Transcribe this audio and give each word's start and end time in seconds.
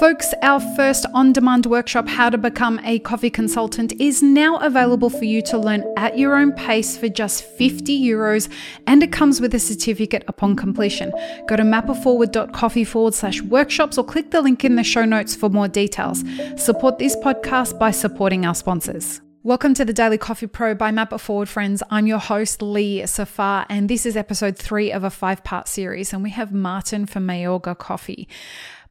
Folks, 0.00 0.34
our 0.42 0.60
first 0.76 1.06
on 1.14 1.32
demand 1.32 1.64
workshop, 1.64 2.06
How 2.06 2.28
to 2.28 2.36
Become 2.36 2.80
a 2.84 2.98
Coffee 2.98 3.30
Consultant, 3.30 3.94
is 3.98 4.22
now 4.22 4.58
available 4.58 5.08
for 5.08 5.24
you 5.24 5.40
to 5.44 5.56
learn 5.56 5.90
at 5.96 6.18
your 6.18 6.36
own 6.36 6.52
pace 6.52 6.98
for 6.98 7.08
just 7.08 7.42
50 7.42 7.98
euros, 7.98 8.52
and 8.86 9.02
it 9.02 9.10
comes 9.10 9.40
with 9.40 9.54
a 9.54 9.58
certificate 9.58 10.22
upon 10.28 10.54
completion. 10.54 11.12
Go 11.48 11.56
to 11.56 11.62
mapitforward.coffee 11.62 12.84
forward 12.84 13.14
slash 13.14 13.40
workshops 13.40 13.96
or 13.96 14.04
click 14.04 14.32
the 14.32 14.42
link 14.42 14.66
in 14.66 14.76
the 14.76 14.84
show 14.84 15.06
notes 15.06 15.34
for 15.34 15.48
more 15.48 15.66
details. 15.66 16.22
Support 16.58 16.98
this 16.98 17.16
podcast 17.16 17.78
by 17.78 17.90
supporting 17.90 18.44
our 18.44 18.54
sponsors. 18.54 19.22
Welcome 19.46 19.74
to 19.74 19.84
the 19.84 19.92
Daily 19.92 20.18
Coffee 20.18 20.48
Pro 20.48 20.74
by 20.74 20.90
Map 20.90 21.18
Forward, 21.20 21.48
friends. 21.48 21.80
I'm 21.88 22.08
your 22.08 22.18
host, 22.18 22.60
Lee 22.60 23.06
Safar, 23.06 23.64
and 23.68 23.88
this 23.88 24.04
is 24.04 24.16
episode 24.16 24.58
three 24.58 24.90
of 24.90 25.04
a 25.04 25.10
five 25.10 25.44
part 25.44 25.68
series. 25.68 26.12
And 26.12 26.22
we 26.24 26.30
have 26.30 26.52
Martin 26.52 27.06
from 27.06 27.28
Mayorga 27.28 27.78
Coffee. 27.78 28.28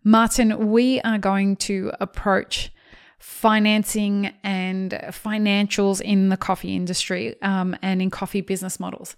Martin, 0.06 0.72
we 0.72 1.02
are 1.02 1.18
going 1.18 1.56
to 1.56 1.92
approach 2.00 2.72
financing 3.18 4.32
and 4.44 4.92
financials 4.92 6.00
in 6.00 6.30
the 6.30 6.38
coffee 6.38 6.76
industry 6.76 7.36
um, 7.42 7.76
and 7.82 8.04
in 8.04 8.12
coffee 8.12 8.42
business 8.42 8.80
models. 8.80 9.16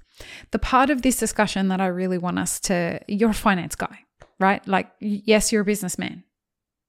The 0.52 0.60
part 0.60 0.90
of 0.90 1.02
this 1.02 1.18
discussion 1.18 1.68
that 1.68 1.82
I 1.82 1.88
really 1.88 2.18
want 2.18 2.40
us 2.40 2.62
to, 2.62 3.02
you're 3.10 3.32
a 3.32 3.34
finance 3.34 3.76
guy, 3.76 4.00
right? 4.40 4.66
Like, 4.66 4.90
yes, 5.02 5.52
you're 5.52 5.64
a 5.64 5.66
businessman, 5.66 6.24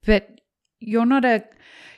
but 0.07 0.41
you're 0.79 1.05
not 1.05 1.25
a, 1.25 1.45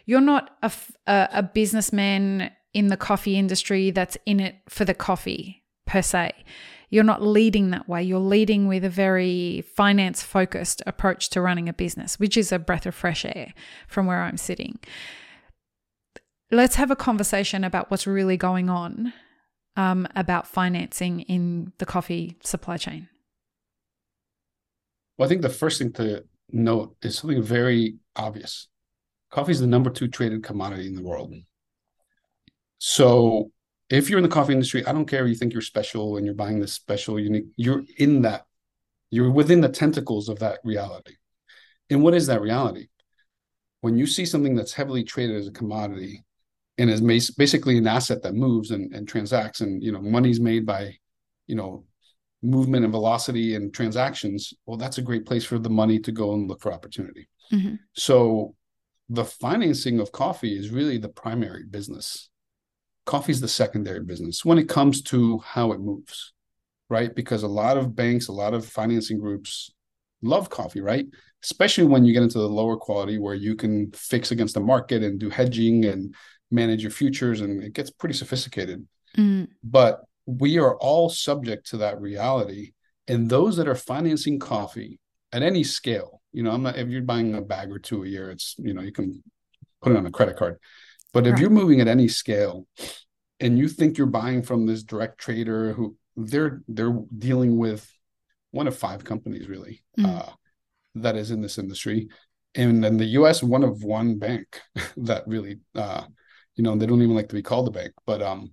you're 0.06 0.22
not 0.22 0.56
a, 0.62 0.72
a, 1.06 1.28
a 1.34 1.42
businessman 1.42 2.50
in 2.72 2.86
the 2.86 2.96
coffee 2.96 3.36
industry 3.36 3.90
that's 3.90 4.16
in 4.24 4.40
it 4.40 4.54
for 4.70 4.86
the 4.86 4.94
coffee 4.94 5.64
per 5.86 6.00
se 6.00 6.32
you're 6.90 7.04
not 7.04 7.22
leading 7.22 7.70
that 7.70 7.88
way. 7.88 8.02
You're 8.02 8.18
leading 8.18 8.66
with 8.66 8.84
a 8.84 8.90
very 8.90 9.62
finance 9.74 10.22
focused 10.22 10.82
approach 10.86 11.30
to 11.30 11.40
running 11.40 11.68
a 11.68 11.72
business, 11.72 12.18
which 12.18 12.36
is 12.36 12.50
a 12.52 12.58
breath 12.58 12.84
of 12.84 12.94
fresh 12.94 13.24
air 13.24 13.54
from 13.86 14.06
where 14.06 14.22
I'm 14.22 14.36
sitting. 14.36 14.78
Let's 16.50 16.74
have 16.74 16.90
a 16.90 16.96
conversation 16.96 17.62
about 17.62 17.90
what's 17.90 18.08
really 18.08 18.36
going 18.36 18.68
on 18.68 19.12
um, 19.76 20.08
about 20.16 20.48
financing 20.48 21.20
in 21.22 21.72
the 21.78 21.86
coffee 21.86 22.36
supply 22.42 22.76
chain. 22.76 23.08
Well, 25.16 25.26
I 25.26 25.28
think 25.28 25.42
the 25.42 25.48
first 25.48 25.78
thing 25.78 25.92
to 25.92 26.24
note 26.50 26.96
is 27.02 27.18
something 27.18 27.40
very 27.40 27.98
obvious. 28.16 28.66
Coffee 29.30 29.52
is 29.52 29.60
the 29.60 29.66
number 29.68 29.90
two 29.90 30.08
traded 30.08 30.42
commodity 30.42 30.88
in 30.88 30.96
the 30.96 31.02
world. 31.02 31.32
So 32.78 33.52
if 33.90 34.08
you're 34.08 34.18
in 34.18 34.22
the 34.22 34.28
coffee 34.28 34.52
industry, 34.52 34.86
I 34.86 34.92
don't 34.92 35.06
care 35.06 35.24
if 35.24 35.28
you 35.28 35.34
think 35.34 35.52
you're 35.52 35.62
special 35.62 36.16
and 36.16 36.24
you're 36.24 36.34
buying 36.34 36.60
this 36.60 36.72
special, 36.72 37.18
unique, 37.18 37.46
you're 37.56 37.82
in 37.98 38.22
that, 38.22 38.46
you're 39.10 39.30
within 39.30 39.60
the 39.60 39.68
tentacles 39.68 40.28
of 40.28 40.38
that 40.38 40.60
reality. 40.64 41.14
And 41.90 42.02
what 42.02 42.14
is 42.14 42.28
that 42.28 42.40
reality? 42.40 42.88
When 43.80 43.98
you 43.98 44.06
see 44.06 44.24
something 44.24 44.54
that's 44.54 44.72
heavily 44.72 45.02
traded 45.02 45.36
as 45.36 45.48
a 45.48 45.52
commodity 45.52 46.24
and 46.78 46.88
is 46.88 47.32
basically 47.32 47.78
an 47.78 47.88
asset 47.88 48.22
that 48.22 48.34
moves 48.34 48.70
and, 48.70 48.94
and 48.94 49.08
transacts, 49.08 49.60
and 49.60 49.82
you 49.82 49.90
know, 49.90 50.00
money's 50.00 50.38
made 50.40 50.64
by, 50.64 50.94
you 51.46 51.56
know, 51.56 51.84
movement 52.42 52.84
and 52.84 52.92
velocity 52.92 53.54
and 53.54 53.74
transactions, 53.74 54.54
well, 54.66 54.76
that's 54.76 54.98
a 54.98 55.02
great 55.02 55.26
place 55.26 55.44
for 55.44 55.58
the 55.58 55.68
money 55.68 55.98
to 55.98 56.12
go 56.12 56.32
and 56.32 56.48
look 56.48 56.62
for 56.62 56.72
opportunity. 56.72 57.28
Mm-hmm. 57.52 57.74
So 57.94 58.54
the 59.08 59.24
financing 59.24 59.98
of 59.98 60.12
coffee 60.12 60.56
is 60.56 60.70
really 60.70 60.96
the 60.96 61.08
primary 61.08 61.64
business 61.64 62.30
coffee 63.06 63.32
is 63.32 63.40
the 63.40 63.48
secondary 63.48 64.02
business 64.04 64.44
when 64.44 64.58
it 64.58 64.68
comes 64.68 65.02
to 65.02 65.38
how 65.38 65.72
it 65.72 65.80
moves, 65.80 66.32
right? 66.88 67.14
Because 67.14 67.42
a 67.42 67.48
lot 67.48 67.76
of 67.76 67.94
banks, 67.94 68.28
a 68.28 68.32
lot 68.32 68.54
of 68.54 68.66
financing 68.66 69.18
groups 69.18 69.70
love 70.22 70.50
coffee, 70.50 70.80
right? 70.80 71.06
Especially 71.42 71.84
when 71.84 72.04
you 72.04 72.12
get 72.12 72.22
into 72.22 72.38
the 72.38 72.48
lower 72.48 72.76
quality 72.76 73.18
where 73.18 73.34
you 73.34 73.56
can 73.56 73.90
fix 73.92 74.30
against 74.30 74.54
the 74.54 74.60
market 74.60 75.02
and 75.02 75.18
do 75.18 75.30
hedging 75.30 75.84
and 75.86 76.14
manage 76.50 76.82
your 76.82 76.90
futures, 76.90 77.40
and 77.40 77.62
it 77.62 77.72
gets 77.72 77.90
pretty 77.90 78.14
sophisticated. 78.14 78.86
Mm. 79.16 79.48
But 79.64 80.02
we 80.26 80.58
are 80.58 80.76
all 80.76 81.08
subject 81.08 81.68
to 81.70 81.78
that 81.78 82.00
reality. 82.00 82.72
And 83.08 83.28
those 83.28 83.56
that 83.56 83.68
are 83.68 83.74
financing 83.74 84.38
coffee 84.38 85.00
at 85.32 85.42
any 85.42 85.64
scale, 85.64 86.20
you 86.32 86.42
know, 86.42 86.50
I'm 86.52 86.62
not 86.62 86.76
if 86.76 86.88
you're 86.88 87.02
buying 87.02 87.34
a 87.34 87.40
bag 87.40 87.70
or 87.70 87.78
two 87.78 88.04
a 88.04 88.06
year, 88.06 88.30
it's 88.30 88.54
you 88.58 88.74
know, 88.74 88.82
you 88.82 88.92
can 88.92 89.22
put 89.82 89.92
it 89.92 89.98
on 89.98 90.06
a 90.06 90.10
credit 90.10 90.36
card. 90.36 90.58
But 91.12 91.26
if 91.26 91.32
right. 91.32 91.40
you're 91.40 91.50
moving 91.50 91.80
at 91.80 91.88
any 91.88 92.08
scale 92.08 92.66
and 93.40 93.58
you 93.58 93.68
think 93.68 93.98
you're 93.98 94.06
buying 94.06 94.42
from 94.42 94.66
this 94.66 94.82
direct 94.82 95.18
trader 95.18 95.72
who 95.72 95.96
they're 96.16 96.62
they're 96.68 96.96
dealing 97.16 97.56
with 97.56 97.90
one 98.50 98.66
of 98.66 98.76
five 98.76 99.04
companies 99.04 99.48
really 99.48 99.82
mm. 99.98 100.06
uh, 100.06 100.30
that 100.96 101.16
is 101.16 101.30
in 101.30 101.40
this 101.40 101.58
industry. 101.58 102.08
And 102.54 102.84
in 102.84 102.96
the 102.96 103.06
US, 103.06 103.42
one 103.42 103.62
of 103.62 103.82
one 103.82 104.18
bank 104.18 104.60
that 104.98 105.26
really 105.26 105.60
uh, 105.74 106.04
you 106.56 106.64
know, 106.64 106.76
they 106.76 106.86
don't 106.86 107.02
even 107.02 107.14
like 107.14 107.28
to 107.28 107.34
be 107.34 107.42
called 107.42 107.68
a 107.68 107.70
bank, 107.70 107.92
but 108.06 108.22
um 108.22 108.52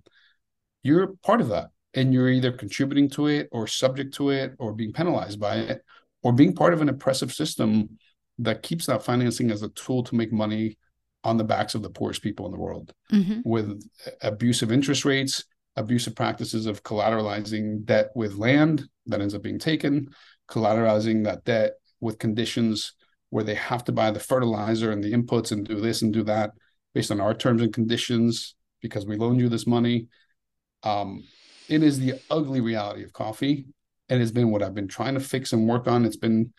you're 0.82 1.14
part 1.24 1.40
of 1.40 1.48
that. 1.48 1.70
And 1.94 2.12
you're 2.12 2.28
either 2.28 2.52
contributing 2.52 3.08
to 3.10 3.26
it 3.26 3.48
or 3.50 3.66
subject 3.66 4.14
to 4.14 4.30
it 4.30 4.54
or 4.58 4.72
being 4.72 4.92
penalized 4.92 5.40
by 5.40 5.56
it 5.56 5.82
or 6.22 6.32
being 6.32 6.54
part 6.54 6.72
of 6.72 6.82
an 6.82 6.88
oppressive 6.88 7.32
system 7.32 7.98
that 8.38 8.62
keeps 8.62 8.86
that 8.86 9.02
financing 9.02 9.50
as 9.50 9.62
a 9.62 9.68
tool 9.70 10.04
to 10.04 10.14
make 10.14 10.32
money 10.32 10.78
on 11.28 11.36
the 11.36 11.44
backs 11.44 11.74
of 11.74 11.82
the 11.82 11.90
poorest 11.90 12.22
people 12.22 12.46
in 12.46 12.52
the 12.52 12.58
world 12.58 12.92
mm-hmm. 13.12 13.40
with 13.44 13.80
abusive 14.22 14.72
interest 14.72 15.04
rates, 15.04 15.44
abusive 15.76 16.16
practices 16.16 16.66
of 16.66 16.82
collateralizing 16.82 17.84
debt 17.84 18.10
with 18.14 18.34
land 18.34 18.88
that 19.06 19.20
ends 19.20 19.34
up 19.34 19.42
being 19.42 19.58
taken, 19.58 20.08
collateralizing 20.50 21.24
that 21.24 21.44
debt 21.44 21.72
with 22.00 22.18
conditions 22.18 22.94
where 23.30 23.44
they 23.44 23.54
have 23.54 23.84
to 23.84 23.92
buy 23.92 24.10
the 24.10 24.20
fertilizer 24.20 24.90
and 24.90 25.04
the 25.04 25.12
inputs 25.12 25.52
and 25.52 25.68
do 25.68 25.80
this 25.80 26.02
and 26.02 26.12
do 26.12 26.22
that 26.22 26.50
based 26.94 27.10
on 27.10 27.20
our 27.20 27.34
terms 27.34 27.62
and 27.62 27.72
conditions 27.72 28.54
because 28.80 29.06
we 29.06 29.16
loaned 29.16 29.40
you 29.40 29.48
this 29.48 29.66
money. 29.66 30.08
Um, 30.82 31.24
it 31.68 31.82
is 31.82 31.98
the 31.98 32.14
ugly 32.30 32.60
reality 32.60 33.04
of 33.04 33.12
coffee 33.12 33.66
and 34.08 34.22
it's 34.22 34.30
been 34.30 34.50
what 34.50 34.62
I've 34.62 34.74
been 34.74 34.88
trying 34.88 35.14
to 35.14 35.20
fix 35.20 35.52
and 35.52 35.68
work 35.68 35.86
on. 35.86 36.04
It's 36.04 36.16
been, 36.16 36.52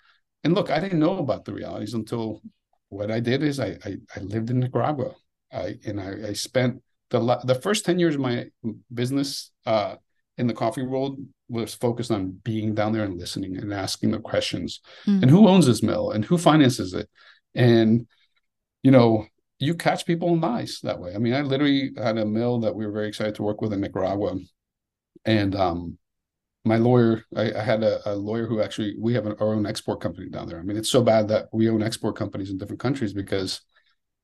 and 0.43 0.53
look, 0.53 0.69
I 0.69 0.79
didn't 0.79 0.99
know 0.99 1.17
about 1.17 1.45
the 1.45 1.53
realities 1.53 1.93
until 1.93 2.41
what 2.89 3.11
I 3.11 3.19
did 3.19 3.43
is 3.43 3.59
I 3.59 3.77
I, 3.85 3.97
I 4.15 4.19
lived 4.19 4.49
in 4.49 4.59
Nicaragua, 4.59 5.13
I, 5.51 5.75
and 5.85 5.99
I, 5.99 6.29
I 6.29 6.33
spent 6.33 6.81
the 7.09 7.39
the 7.43 7.55
first 7.55 7.85
ten 7.85 7.99
years 7.99 8.15
of 8.15 8.21
my 8.21 8.47
business 8.93 9.51
uh, 9.65 9.95
in 10.37 10.47
the 10.47 10.53
coffee 10.53 10.83
world 10.83 11.19
was 11.49 11.73
focused 11.73 12.11
on 12.11 12.39
being 12.43 12.75
down 12.75 12.93
there 12.93 13.03
and 13.03 13.17
listening 13.17 13.57
and 13.57 13.73
asking 13.73 14.11
the 14.11 14.19
questions. 14.19 14.81
Mm. 15.07 15.23
and 15.23 15.31
who 15.31 15.47
owns 15.47 15.65
this 15.65 15.83
mill? 15.83 16.11
And 16.11 16.23
who 16.23 16.37
finances 16.37 16.93
it? 16.93 17.09
And 17.55 18.07
you 18.83 18.91
know 18.91 19.25
you 19.59 19.75
catch 19.75 20.05
people 20.05 20.33
in 20.33 20.43
eyes 20.43 20.79
that 20.83 20.99
way. 20.99 21.13
I 21.13 21.17
mean 21.17 21.33
i 21.33 21.41
literally 21.41 21.91
had 21.97 22.17
a 22.17 22.25
mill 22.25 22.59
that 22.61 22.75
we 22.75 22.85
were 22.85 22.93
very 22.93 23.07
excited 23.07 23.35
to 23.35 23.43
work 23.43 23.61
with 23.61 23.73
in 23.73 23.81
nicaragua. 23.81 24.37
And 25.25 25.55
um 25.55 25.97
my 26.69 26.77
lawyer, 26.77 27.25
I, 27.35 27.51
I 27.51 27.61
had 27.61 27.83
a, 27.83 28.11
a, 28.11 28.13
lawyer 28.13 28.45
who 28.45 28.61
actually 28.61 28.95
we 28.99 29.15
have 29.15 29.25
an, 29.25 29.35
our 29.39 29.53
own 29.53 29.65
export 29.65 29.99
company 29.99 30.29
down 30.29 30.47
there. 30.47 30.59
I 30.59 30.61
mean, 30.61 30.77
it's 30.77 30.91
so 30.91 31.01
bad 31.01 31.27
that 31.29 31.47
we 31.51 31.67
own 31.67 31.81
export 31.81 32.15
companies 32.15 32.51
in 32.51 32.59
different 32.59 32.79
countries 32.79 33.11
because 33.11 33.61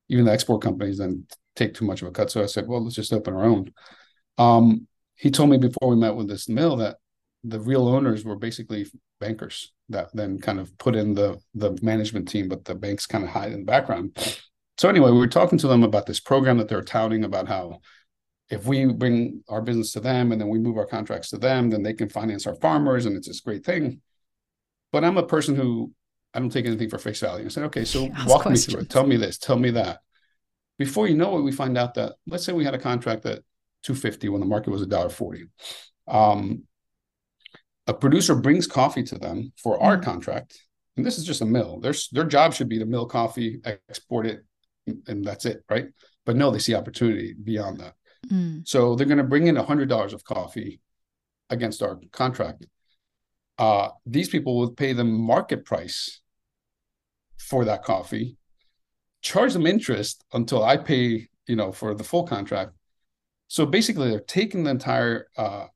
even 0.08 0.24
the 0.24 0.32
export 0.32 0.62
companies 0.62 0.98
then 0.98 1.26
take 1.56 1.74
too 1.74 1.84
much 1.84 2.02
of 2.02 2.08
a 2.08 2.12
cut. 2.12 2.30
So 2.30 2.42
I 2.42 2.46
said, 2.46 2.68
well, 2.68 2.82
let's 2.82 2.94
just 2.94 3.12
open 3.12 3.34
our 3.34 3.44
own. 3.44 3.72
Um, 4.38 4.86
he 5.16 5.30
told 5.30 5.50
me 5.50 5.58
before 5.58 5.88
we 5.88 5.96
met 5.96 6.14
with 6.14 6.28
this 6.28 6.48
mill 6.48 6.76
that 6.76 6.98
the 7.42 7.58
real 7.58 7.88
owners 7.88 8.24
were 8.24 8.36
basically 8.36 8.86
bankers 9.18 9.72
that 9.88 10.08
then 10.14 10.38
kind 10.38 10.60
of 10.60 10.76
put 10.78 10.94
in 10.94 11.14
the 11.14 11.40
the 11.54 11.76
management 11.82 12.28
team, 12.28 12.48
but 12.48 12.64
the 12.64 12.76
banks 12.76 13.06
kind 13.06 13.24
of 13.24 13.30
hide 13.30 13.52
in 13.52 13.60
the 13.60 13.64
background. 13.64 14.16
So 14.78 14.88
anyway, 14.88 15.10
we 15.10 15.18
were 15.18 15.26
talking 15.26 15.58
to 15.58 15.68
them 15.68 15.82
about 15.82 16.06
this 16.06 16.20
program 16.20 16.58
that 16.58 16.68
they're 16.68 16.82
touting 16.82 17.24
about 17.24 17.48
how 17.48 17.80
if 18.48 18.64
we 18.64 18.86
bring 18.86 19.42
our 19.48 19.60
business 19.60 19.92
to 19.92 20.00
them 20.00 20.32
and 20.32 20.40
then 20.40 20.48
we 20.48 20.58
move 20.58 20.78
our 20.78 20.86
contracts 20.86 21.30
to 21.30 21.38
them, 21.38 21.70
then 21.70 21.82
they 21.82 21.94
can 21.94 22.08
finance 22.08 22.46
our 22.46 22.54
farmers 22.54 23.06
and 23.06 23.16
it's 23.16 23.28
this 23.28 23.40
great 23.40 23.64
thing. 23.64 24.00
But 24.92 25.04
I'm 25.04 25.18
a 25.18 25.26
person 25.26 25.56
who 25.56 25.92
I 26.32 26.38
don't 26.38 26.50
take 26.50 26.66
anything 26.66 26.90
for 26.90 26.98
face 26.98 27.20
value. 27.20 27.46
I 27.46 27.48
said, 27.48 27.64
okay, 27.64 27.84
so 27.84 28.04
walk 28.26 28.42
questions. 28.42 28.68
me 28.68 28.72
through 28.72 28.82
it. 28.82 28.90
Tell 28.90 29.06
me 29.06 29.16
this, 29.16 29.38
tell 29.38 29.58
me 29.58 29.70
that. 29.72 30.00
Before 30.78 31.08
you 31.08 31.16
know 31.16 31.38
it, 31.38 31.42
we 31.42 31.52
find 31.52 31.76
out 31.76 31.94
that 31.94 32.14
let's 32.26 32.44
say 32.44 32.52
we 32.52 32.64
had 32.64 32.74
a 32.74 32.78
contract 32.78 33.26
at 33.26 33.42
250 33.82 34.28
when 34.28 34.40
the 34.40 34.46
market 34.46 34.70
was 34.70 34.84
$1.40. 34.86 35.48
Um, 36.06 36.64
a 37.86 37.94
producer 37.94 38.34
brings 38.34 38.66
coffee 38.66 39.02
to 39.04 39.18
them 39.18 39.52
for 39.56 39.82
our 39.82 39.96
mm. 39.96 40.02
contract, 40.02 40.58
and 40.96 41.06
this 41.06 41.18
is 41.18 41.24
just 41.24 41.40
a 41.40 41.46
mill. 41.46 41.80
Their 41.80 41.94
their 42.12 42.24
job 42.24 42.52
should 42.52 42.68
be 42.68 42.78
to 42.78 42.86
mill 42.86 43.06
coffee, 43.06 43.60
export 43.64 44.26
it, 44.26 44.44
and 45.06 45.24
that's 45.24 45.46
it, 45.46 45.62
right? 45.70 45.86
But 46.24 46.36
no, 46.36 46.50
they 46.50 46.58
see 46.58 46.74
opportunity 46.74 47.34
beyond 47.34 47.80
that. 47.80 47.94
Mm. 48.30 48.66
So 48.66 48.94
they're 48.94 49.06
going 49.06 49.18
to 49.18 49.24
bring 49.24 49.46
in 49.46 49.56
$100 49.56 50.12
of 50.12 50.24
coffee 50.24 50.80
against 51.50 51.82
our 51.82 51.98
contract. 52.12 52.66
Uh, 53.58 53.88
these 54.04 54.28
people 54.28 54.58
will 54.58 54.70
pay 54.70 54.92
the 54.92 55.04
market 55.04 55.64
price 55.64 56.20
for 57.38 57.64
that 57.64 57.82
coffee, 57.82 58.36
charge 59.22 59.52
them 59.52 59.66
interest 59.66 60.24
until 60.32 60.64
I 60.64 60.76
pay, 60.76 61.28
you 61.46 61.56
know, 61.56 61.72
for 61.72 61.94
the 61.94 62.04
full 62.04 62.24
contract. 62.24 62.72
So 63.48 63.64
basically, 63.64 64.10
they're 64.10 64.20
taking 64.20 64.64
the 64.64 64.70
entire 64.70 65.28
uh, 65.36 65.66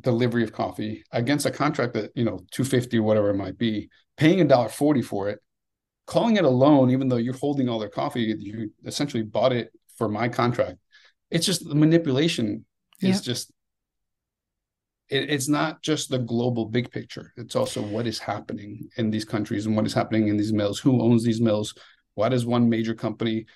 delivery 0.00 0.44
of 0.44 0.52
coffee 0.52 1.02
against 1.12 1.46
a 1.46 1.50
contract 1.50 1.94
that 1.94 2.10
you 2.14 2.24
know 2.24 2.38
250 2.50 2.98
or 2.98 3.02
whatever 3.02 3.30
it 3.30 3.36
might 3.36 3.56
be, 3.56 3.88
paying 4.16 4.40
a 4.40 4.44
dollar 4.44 4.68
forty 4.68 5.00
for 5.00 5.30
it, 5.30 5.40
calling 6.06 6.36
it 6.36 6.44
a 6.44 6.48
loan, 6.48 6.90
even 6.90 7.08
though 7.08 7.16
you're 7.16 7.36
holding 7.36 7.68
all 7.68 7.78
their 7.78 7.88
coffee, 7.88 8.34
you 8.38 8.72
essentially 8.84 9.22
bought 9.22 9.52
it 9.52 9.70
for 9.96 10.08
my 10.08 10.28
contract. 10.28 10.78
It's 11.30 11.46
just 11.46 11.68
the 11.68 11.74
manipulation 11.74 12.64
is 13.02 13.20
just 13.20 13.52
it, 15.08 15.30
it's 15.30 15.48
not 15.48 15.82
just 15.82 16.10
the 16.10 16.18
global 16.18 16.66
big 16.66 16.90
picture. 16.90 17.32
It's 17.36 17.56
also 17.56 17.82
what 17.82 18.06
is 18.06 18.18
happening 18.18 18.88
in 18.96 19.10
these 19.10 19.24
countries 19.24 19.66
and 19.66 19.76
what 19.76 19.86
is 19.86 19.94
happening 19.94 20.28
in 20.28 20.36
these 20.36 20.52
mills. 20.52 20.78
Who 20.78 21.02
owns 21.02 21.24
these 21.24 21.40
mills? 21.40 21.74
Why 22.14 22.28
does 22.28 22.46
one 22.46 22.68
major 22.68 22.94
company 22.94 23.46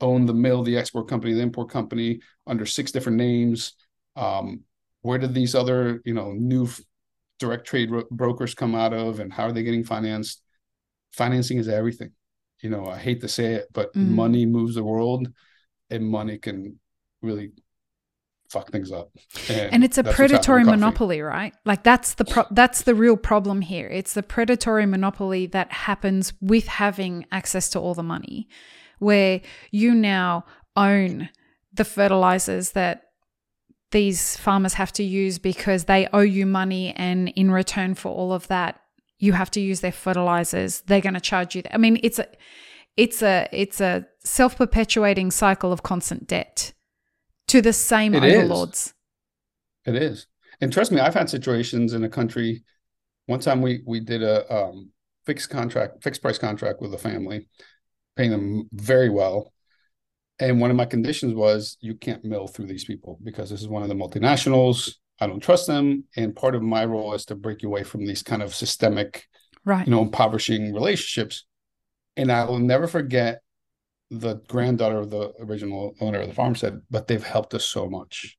own 0.00 0.26
the 0.26 0.34
mill, 0.34 0.62
the 0.62 0.76
export 0.76 1.08
company, 1.08 1.34
the 1.34 1.42
import 1.42 1.70
company 1.70 2.20
under 2.46 2.66
six 2.66 2.90
different 2.92 3.18
names? 3.18 3.74
Um, 4.16 4.62
where 5.02 5.18
did 5.18 5.34
these 5.34 5.54
other, 5.54 6.00
you 6.04 6.14
know, 6.14 6.32
new 6.32 6.68
direct 7.38 7.66
trade 7.66 7.90
ro- 7.90 8.04
brokers 8.10 8.54
come 8.54 8.74
out 8.74 8.92
of, 8.92 9.20
and 9.20 9.32
how 9.32 9.44
are 9.44 9.52
they 9.52 9.62
getting 9.62 9.84
financed? 9.84 10.42
Financing 11.12 11.58
is 11.58 11.68
everything. 11.68 12.12
You 12.60 12.70
know, 12.70 12.86
I 12.86 12.98
hate 12.98 13.20
to 13.22 13.28
say 13.28 13.54
it, 13.54 13.66
but 13.72 13.92
Mm. 13.94 14.14
money 14.14 14.46
moves 14.46 14.74
the 14.76 14.84
world, 14.84 15.28
and 15.90 16.08
money 16.08 16.38
can 16.38 16.78
really 17.22 17.52
fuck 18.50 18.70
things 18.70 18.92
up. 18.92 19.10
and 19.48 19.82
it's 19.82 19.96
a 19.96 20.02
that's 20.02 20.18
what's 20.18 20.18
happening 20.18 20.28
predatory 20.28 20.64
monopoly 20.64 21.20
right? 21.22 21.54
Like 21.64 21.82
that's 21.82 22.14
the 22.14 22.24
pro- 22.24 22.46
that's 22.50 22.82
the 22.82 22.94
real 22.94 23.16
problem 23.16 23.62
here. 23.62 23.88
It's 23.88 24.14
the 24.14 24.22
predatory 24.22 24.86
monopoly 24.86 25.46
that 25.46 25.72
happens 25.72 26.34
with 26.40 26.66
having 26.66 27.26
access 27.32 27.70
to 27.70 27.80
all 27.80 27.94
the 27.94 28.02
money 28.02 28.48
where 28.98 29.40
you 29.70 29.94
now 29.94 30.44
own 30.76 31.28
the 31.72 31.84
fertilizers 31.84 32.72
that 32.72 33.04
these 33.90 34.36
farmers 34.36 34.74
have 34.74 34.92
to 34.92 35.02
use 35.02 35.38
because 35.38 35.84
they 35.84 36.08
owe 36.12 36.20
you 36.20 36.46
money 36.46 36.94
and 36.96 37.28
in 37.30 37.50
return 37.50 37.94
for 37.94 38.10
all 38.10 38.32
of 38.32 38.48
that 38.48 38.80
you 39.18 39.32
have 39.34 39.50
to 39.52 39.60
use 39.60 39.80
their 39.80 39.92
fertilizers. 39.92 40.80
They're 40.82 41.00
going 41.00 41.14
to 41.14 41.20
charge 41.20 41.54
you 41.54 41.62
i 41.70 41.78
mean 41.78 41.98
it's 42.02 42.18
a 42.18 42.26
it's 42.96 43.22
a 43.22 43.48
it's 43.52 43.80
a 43.80 44.06
self-perpetuating 44.24 45.30
cycle 45.30 45.72
of 45.72 45.82
constant 45.82 46.26
debt 46.26 46.72
to 47.52 47.60
the 47.60 47.72
same 47.72 48.14
It 48.14 48.24
is. 48.24 48.34
overlords 48.34 48.94
It 49.84 49.94
is. 49.94 50.26
And 50.60 50.72
trust 50.72 50.90
me, 50.90 51.00
I've 51.00 51.14
had 51.14 51.28
situations 51.28 51.92
in 51.92 52.04
a 52.04 52.08
country. 52.08 52.62
One 53.26 53.40
time 53.40 53.60
we 53.60 53.82
we 53.86 54.00
did 54.00 54.22
a 54.22 54.36
um, 54.52 54.90
fixed 55.26 55.50
contract, 55.50 56.02
fixed 56.02 56.22
price 56.22 56.38
contract 56.38 56.80
with 56.80 56.94
a 56.94 56.98
family, 56.98 57.48
paying 58.16 58.30
them 58.30 58.68
very 58.72 59.10
well. 59.10 59.52
And 60.38 60.60
one 60.60 60.70
of 60.70 60.76
my 60.76 60.86
conditions 60.86 61.34
was 61.34 61.76
you 61.80 61.94
can't 61.94 62.24
mill 62.24 62.46
through 62.46 62.66
these 62.66 62.84
people 62.84 63.18
because 63.22 63.50
this 63.50 63.60
is 63.60 63.68
one 63.68 63.82
of 63.82 63.88
the 63.88 63.94
multinationals. 63.94 64.94
I 65.20 65.26
don't 65.26 65.40
trust 65.40 65.66
them. 65.66 66.04
And 66.16 66.34
part 66.34 66.54
of 66.54 66.62
my 66.62 66.84
role 66.84 67.12
is 67.14 67.26
to 67.26 67.34
break 67.34 67.62
you 67.62 67.68
away 67.68 67.84
from 67.84 68.06
these 68.06 68.22
kind 68.22 68.42
of 68.42 68.54
systemic, 68.54 69.26
right 69.64 69.86
you 69.86 69.90
know, 69.90 70.02
impoverishing 70.02 70.72
relationships. 70.72 71.44
And 72.16 72.32
I 72.32 72.44
will 72.44 72.58
never 72.58 72.86
forget 72.86 73.42
the 74.12 74.34
granddaughter 74.46 74.98
of 74.98 75.10
the 75.10 75.32
original 75.40 75.94
owner 76.00 76.20
of 76.20 76.28
the 76.28 76.34
farm 76.34 76.54
said, 76.54 76.82
but 76.90 77.06
they've 77.08 77.24
helped 77.24 77.54
us 77.54 77.64
so 77.64 77.88
much. 77.88 78.36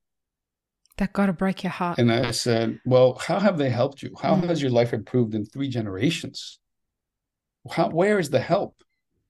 that 0.98 1.12
got 1.12 1.26
to 1.26 1.34
break 1.34 1.64
your 1.64 1.72
heart 1.72 1.98
And 1.98 2.12
I 2.12 2.30
said, 2.30 2.80
Well, 2.86 3.16
how 3.16 3.40
have 3.40 3.58
they 3.58 3.72
helped 3.72 4.04
you? 4.04 4.12
How 4.22 4.36
Mm. 4.36 4.48
has 4.48 4.62
your 4.62 4.70
life 4.70 4.94
improved 4.94 5.34
in 5.34 5.44
three 5.44 5.68
generations? 5.68 6.60
How, 7.70 7.90
where 7.90 8.20
is 8.20 8.30
the 8.30 8.40
help? 8.40 8.76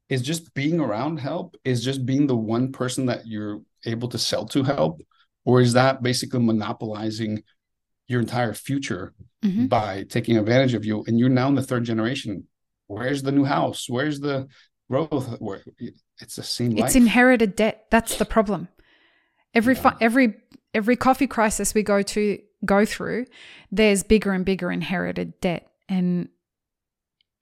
Is 0.10 0.22
just 0.22 0.54
being 0.54 0.82
around 0.82 1.18
help? 1.22 1.56
Is 1.64 1.82
just 1.84 2.06
being 2.06 2.28
the 2.28 2.36
one 2.36 2.74
person 2.74 3.06
that 3.06 3.26
you're 3.26 3.62
able 3.86 4.10
to 4.10 4.18
sell 4.18 4.46
to 4.48 4.64
help? 4.64 5.02
Or 5.46 5.62
is 5.62 5.72
that 5.74 6.04
basically 6.04 6.42
monopolizing 6.42 7.44
your 8.10 8.20
entire 8.20 8.54
future 8.54 9.14
Mhm. 9.46 9.70
by 9.70 10.04
taking 10.04 10.36
advantage 10.38 10.74
of 10.74 10.84
you? 10.84 11.04
And 11.08 11.18
you're 11.18 11.30
now 11.30 11.48
in 11.48 11.56
the 11.56 11.64
third 11.64 11.86
generation. 11.86 12.48
Where's 12.88 13.22
the 13.24 13.32
new 13.32 13.46
house? 13.46 13.88
Where's 13.90 14.20
the 14.20 14.48
growth? 14.90 15.40
It's 16.20 16.36
the 16.36 16.44
same 16.44 16.72
life. 16.72 16.86
It's 16.88 16.96
inherited 16.96 17.56
debt. 17.56 17.86
That's 17.90 18.18
the 18.18 18.26
problem. 18.26 18.68
Every 19.54 19.76
fi- 19.76 19.96
every 20.02 20.36
every 20.74 20.96
coffee 20.96 21.28
crisis 21.28 21.74
we 21.74 21.84
go 21.84 22.02
to 22.02 22.40
go 22.66 22.86
through, 22.86 23.26
there's 23.72 24.04
bigger 24.04 24.32
and 24.32 24.44
bigger 24.46 24.72
inherited 24.72 25.40
debt, 25.42 25.68
and 25.88 26.30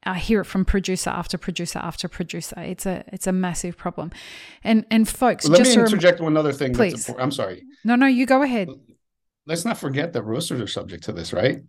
I 0.04 0.18
hear 0.18 0.42
it 0.42 0.46
from 0.46 0.66
producer 0.66 1.10
after 1.12 1.38
producer 1.38 1.80
after 1.80 2.08
producer. 2.08 2.60
It's 2.60 2.86
a 2.86 3.04
it's 3.14 3.28
a 3.28 3.32
massive 3.32 3.78
problem, 3.78 4.12
and 4.64 4.86
and 4.92 5.08
folks, 5.08 5.48
Let 5.48 5.60
just 5.60 5.70
me 5.70 5.76
to 5.76 5.82
rem- 5.82 5.88
interject 5.88 6.20
one 6.20 6.36
other 6.36 6.52
thing. 6.52 6.74
Please. 6.74 6.94
That's 6.94 7.08
important. 7.10 7.26
I'm 7.26 7.32
sorry. 7.32 7.64
no 7.86 7.96
no 7.96 8.08
you 8.08 8.26
go 8.26 8.42
ahead. 8.42 8.68
let's 9.46 9.64
not 9.64 9.78
forget 9.78 10.14
that 10.14 10.24
roasters 10.24 10.60
are 10.60 10.68
subject 10.68 11.04
to 11.06 11.12
this, 11.14 11.32
right? 11.34 11.62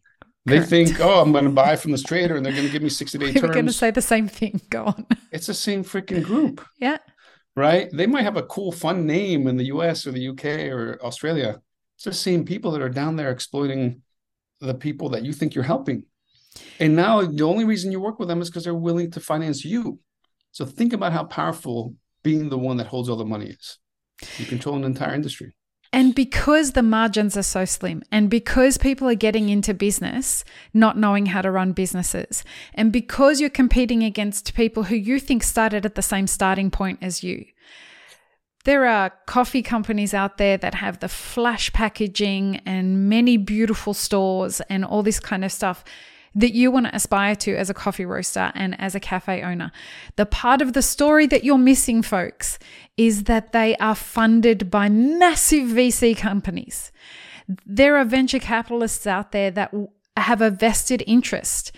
They 0.44 0.56
Correct. 0.56 0.70
think, 0.70 1.00
oh, 1.00 1.20
I'm 1.20 1.30
going 1.30 1.44
to 1.44 1.50
buy 1.50 1.76
from 1.76 1.92
this 1.92 2.02
trader 2.02 2.36
and 2.36 2.44
they're 2.44 2.52
going 2.52 2.66
to 2.66 2.72
give 2.72 2.82
me 2.82 2.88
60 2.88 3.16
day 3.18 3.26
terms. 3.32 3.42
We're 3.42 3.52
going 3.52 3.66
to 3.66 3.72
say 3.72 3.90
the 3.90 4.02
same 4.02 4.26
thing. 4.26 4.60
Go 4.70 4.86
on. 4.86 5.06
it's 5.30 5.46
the 5.46 5.54
same 5.54 5.84
freaking 5.84 6.22
group, 6.22 6.66
yeah. 6.78 6.98
right? 7.54 7.88
They 7.92 8.06
might 8.06 8.22
have 8.24 8.36
a 8.36 8.42
cool, 8.42 8.72
fun 8.72 9.06
name 9.06 9.46
in 9.46 9.56
the 9.56 9.66
US 9.66 10.06
or 10.06 10.10
the 10.10 10.28
UK 10.28 10.44
or 10.72 10.98
Australia. 11.02 11.60
It's 11.96 12.04
the 12.04 12.12
same 12.12 12.44
people 12.44 12.72
that 12.72 12.82
are 12.82 12.88
down 12.88 13.14
there 13.14 13.30
exploiting 13.30 14.02
the 14.60 14.74
people 14.74 15.10
that 15.10 15.24
you 15.24 15.32
think 15.32 15.54
you're 15.54 15.64
helping. 15.64 16.06
And 16.80 16.96
now 16.96 17.22
the 17.22 17.44
only 17.44 17.64
reason 17.64 17.92
you 17.92 18.00
work 18.00 18.18
with 18.18 18.28
them 18.28 18.42
is 18.42 18.50
because 18.50 18.64
they're 18.64 18.74
willing 18.74 19.10
to 19.12 19.20
finance 19.20 19.64
you. 19.64 20.00
So 20.50 20.66
think 20.66 20.92
about 20.92 21.12
how 21.12 21.24
powerful 21.24 21.94
being 22.22 22.48
the 22.48 22.58
one 22.58 22.76
that 22.78 22.88
holds 22.88 23.08
all 23.08 23.16
the 23.16 23.24
money 23.24 23.46
is. 23.46 23.78
You 24.38 24.46
control 24.46 24.76
an 24.76 24.84
entire 24.84 25.14
industry. 25.14 25.54
And 25.92 26.14
because 26.14 26.72
the 26.72 26.82
margins 26.82 27.36
are 27.36 27.42
so 27.42 27.66
slim, 27.66 28.02
and 28.10 28.30
because 28.30 28.78
people 28.78 29.08
are 29.08 29.14
getting 29.14 29.50
into 29.50 29.74
business 29.74 30.42
not 30.72 30.96
knowing 30.96 31.26
how 31.26 31.42
to 31.42 31.50
run 31.50 31.72
businesses, 31.72 32.44
and 32.72 32.90
because 32.90 33.40
you're 33.40 33.50
competing 33.50 34.02
against 34.02 34.54
people 34.54 34.84
who 34.84 34.96
you 34.96 35.20
think 35.20 35.42
started 35.42 35.84
at 35.84 35.94
the 35.94 36.02
same 36.02 36.26
starting 36.26 36.70
point 36.70 36.98
as 37.02 37.22
you, 37.22 37.44
there 38.64 38.86
are 38.86 39.12
coffee 39.26 39.62
companies 39.62 40.14
out 40.14 40.38
there 40.38 40.56
that 40.56 40.76
have 40.76 41.00
the 41.00 41.08
flash 41.08 41.72
packaging 41.72 42.60
and 42.64 43.08
many 43.08 43.36
beautiful 43.36 43.92
stores 43.92 44.60
and 44.70 44.84
all 44.84 45.02
this 45.02 45.20
kind 45.20 45.44
of 45.44 45.52
stuff 45.52 45.84
that 46.34 46.54
you 46.54 46.70
want 46.70 46.86
to 46.86 46.94
aspire 46.94 47.36
to 47.36 47.56
as 47.56 47.68
a 47.68 47.74
coffee 47.74 48.04
roaster 48.04 48.52
and 48.54 48.80
as 48.80 48.94
a 48.94 49.00
cafe 49.00 49.42
owner. 49.42 49.70
The 50.16 50.26
part 50.26 50.62
of 50.62 50.72
the 50.72 50.82
story 50.82 51.26
that 51.26 51.44
you're 51.44 51.58
missing, 51.58 52.02
folks, 52.02 52.58
is 52.96 53.24
that 53.24 53.52
they 53.52 53.76
are 53.76 53.94
funded 53.94 54.70
by 54.70 54.88
massive 54.88 55.68
VC 55.68 56.16
companies. 56.16 56.92
There 57.66 57.96
are 57.96 58.04
venture 58.04 58.38
capitalists 58.38 59.06
out 59.06 59.32
there 59.32 59.50
that 59.50 59.74
have 60.16 60.40
a 60.40 60.50
vested 60.50 61.02
interest 61.06 61.72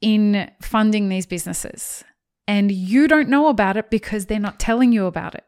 in 0.00 0.50
funding 0.60 1.08
these 1.08 1.26
businesses. 1.26 2.04
And 2.46 2.70
you 2.70 3.08
don't 3.08 3.28
know 3.28 3.48
about 3.48 3.76
it 3.76 3.90
because 3.90 4.26
they're 4.26 4.38
not 4.38 4.60
telling 4.60 4.92
you 4.92 5.06
about 5.06 5.34
it. 5.34 5.44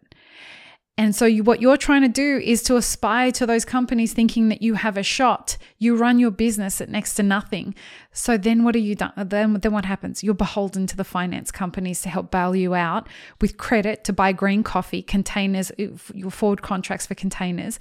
And 0.98 1.14
so, 1.14 1.26
you, 1.26 1.42
what 1.42 1.60
you're 1.60 1.76
trying 1.76 2.00
to 2.02 2.08
do 2.08 2.38
is 2.42 2.62
to 2.64 2.76
aspire 2.76 3.30
to 3.32 3.44
those 3.44 3.66
companies 3.66 4.14
thinking 4.14 4.48
that 4.48 4.62
you 4.62 4.74
have 4.74 4.96
a 4.96 5.02
shot. 5.02 5.58
You 5.78 5.94
run 5.94 6.18
your 6.18 6.30
business 6.30 6.80
at 6.80 6.88
next 6.88 7.14
to 7.14 7.22
nothing. 7.22 7.74
So 8.12 8.38
then, 8.38 8.64
what 8.64 8.74
are 8.74 8.80
you 8.80 8.94
done? 8.94 9.12
Then, 9.14 9.54
then 9.54 9.72
what 9.72 9.84
happens? 9.84 10.24
You're 10.24 10.32
beholden 10.32 10.86
to 10.86 10.96
the 10.96 11.04
finance 11.04 11.50
companies 11.50 12.00
to 12.02 12.08
help 12.08 12.30
bail 12.30 12.56
you 12.56 12.74
out 12.74 13.10
with 13.42 13.58
credit 13.58 14.04
to 14.04 14.14
buy 14.14 14.32
green 14.32 14.62
coffee 14.62 15.02
containers, 15.02 15.70
uh, 15.72 15.88
your 16.14 16.30
forward 16.30 16.62
contracts 16.62 17.06
for 17.06 17.14
containers, 17.14 17.78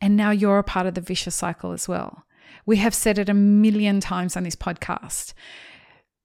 and 0.00 0.16
now 0.16 0.32
you're 0.32 0.58
a 0.58 0.64
part 0.64 0.86
of 0.86 0.94
the 0.94 1.00
vicious 1.00 1.36
cycle 1.36 1.70
as 1.70 1.86
well. 1.86 2.24
We 2.66 2.78
have 2.78 2.94
said 2.94 3.16
it 3.18 3.28
a 3.28 3.34
million 3.34 4.00
times 4.00 4.36
on 4.36 4.42
this 4.42 4.56
podcast 4.56 5.34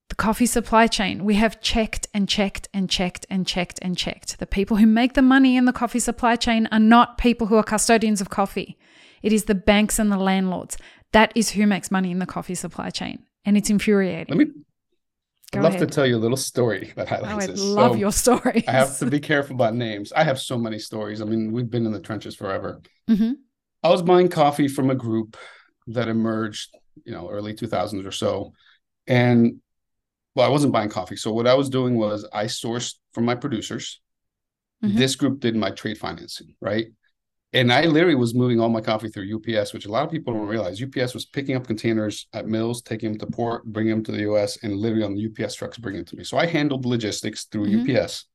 the 0.10 0.16
coffee 0.16 0.46
supply 0.46 0.88
chain. 0.88 1.24
We 1.26 1.36
have 1.36 1.62
checked 1.62 2.08
and 2.14 2.30
checked 2.30 2.68
and 2.74 2.90
checked 2.90 3.26
and 3.30 3.46
checked 3.48 3.80
and 3.82 3.98
checked. 3.98 4.38
The 4.40 4.46
people 4.46 4.78
who 4.78 4.86
make 4.86 5.14
the 5.14 5.22
money 5.22 5.58
in 5.58 5.66
the 5.66 5.74
coffee 5.74 6.00
supply 6.00 6.36
chain 6.36 6.68
are 6.72 6.80
not 6.80 7.18
people 7.18 7.48
who 7.48 7.56
are 7.56 7.64
custodians 7.64 8.22
of 8.22 8.30
coffee. 8.30 8.78
It 9.24 9.34
is 9.34 9.46
the 9.46 9.56
banks 9.56 9.98
and 9.98 10.12
the 10.12 10.18
landlords. 10.18 10.78
That 11.12 11.32
is 11.36 11.52
who 11.52 11.66
makes 11.66 11.90
money 11.90 12.12
in 12.12 12.20
the 12.20 12.26
coffee 12.26 12.56
supply 12.56 12.90
chain. 12.92 13.24
And 13.46 13.58
it's 13.58 13.70
infuriating. 13.70 14.38
Let 14.38 14.48
me, 14.48 14.54
Go 15.52 15.60
I'd 15.60 15.64
love 15.64 15.76
ahead. 15.76 15.88
to 15.88 15.94
tell 15.96 16.06
you 16.06 16.18
a 16.18 16.20
little 16.20 16.38
story 16.38 16.92
that 16.96 17.08
Oh, 17.12 17.16
highlights 17.16 17.44
I 17.46 17.48
this. 17.52 17.62
love 17.62 17.94
So- 17.94 17.98
your 17.98 18.12
stories. 18.12 18.64
I 18.68 18.72
have 18.72 18.98
to 19.00 19.06
be 19.08 19.20
careful 19.20 19.56
about 19.56 19.74
names. 19.76 20.12
I 20.14 20.24
have 20.24 20.40
so 20.40 20.58
many 20.58 20.78
stories. 20.80 21.22
I 21.22 21.26
mean, 21.26 21.52
we've 21.52 21.70
been 21.70 21.86
in 21.86 21.92
the 21.92 22.00
trenches 22.00 22.36
forever. 22.36 22.82
hmm 23.08 23.32
I 23.84 23.90
was 23.90 24.02
buying 24.02 24.30
coffee 24.30 24.68
from 24.68 24.90
a 24.90 24.96
group 24.96 25.38
that 25.88 26.08
emerged, 26.08 26.76
you 27.06 27.12
know, 27.12 27.30
early 27.30 27.54
2000s 27.54 28.04
or 28.06 28.12
so. 28.12 28.54
And 29.06 29.62
well, 30.36 30.46
I 30.46 30.50
wasn't 30.50 30.74
buying 30.74 30.90
coffee. 30.90 31.16
So 31.16 31.32
what 31.34 31.48
I 31.48 31.54
was 31.56 31.70
doing 31.70 31.96
was 31.96 32.28
I 32.34 32.46
sourced 32.46 32.96
from 33.14 33.26
my 33.26 33.36
producers. 33.36 34.02
Mhm. 34.84 34.96
This 34.98 35.16
group 35.16 35.40
did 35.40 35.56
my 35.56 35.72
trade 35.72 35.98
financing, 35.98 36.56
right? 36.62 36.88
And 37.54 37.72
I 37.72 37.86
literally 37.86 38.16
was 38.16 38.36
moving 38.36 38.60
all 38.60 38.68
my 38.68 38.82
coffee 38.82 39.08
through 39.08 39.24
UPS, 39.34 39.72
which 39.72 39.86
a 39.86 39.92
lot 39.92 40.04
of 40.04 40.12
people 40.12 40.34
don't 40.34 40.46
realize. 40.48 40.82
UPS 40.82 41.14
was 41.14 41.26
picking 41.26 41.56
up 41.56 41.66
containers 41.66 42.28
at 42.34 42.48
mills, 42.48 42.82
taking 42.82 43.12
them 43.12 43.20
to 43.20 43.28
port, 43.28 43.64
bringing 43.66 43.92
them 43.92 44.04
to 44.04 44.12
the 44.12 44.24
US, 44.24 44.58
and 44.62 44.76
literally 44.76 45.06
on 45.06 45.16
the 45.16 45.22
UPS 45.22 45.56
trucks 45.56 45.78
bringing 45.78 46.02
it 46.02 46.08
to 46.08 46.18
me. 46.18 46.26
So 46.26 46.38
I 46.38 46.48
handled 46.48 46.86
logistics 46.86 47.46
through 47.46 47.68
Mhm. 47.68 47.80
UPS. 47.84 48.26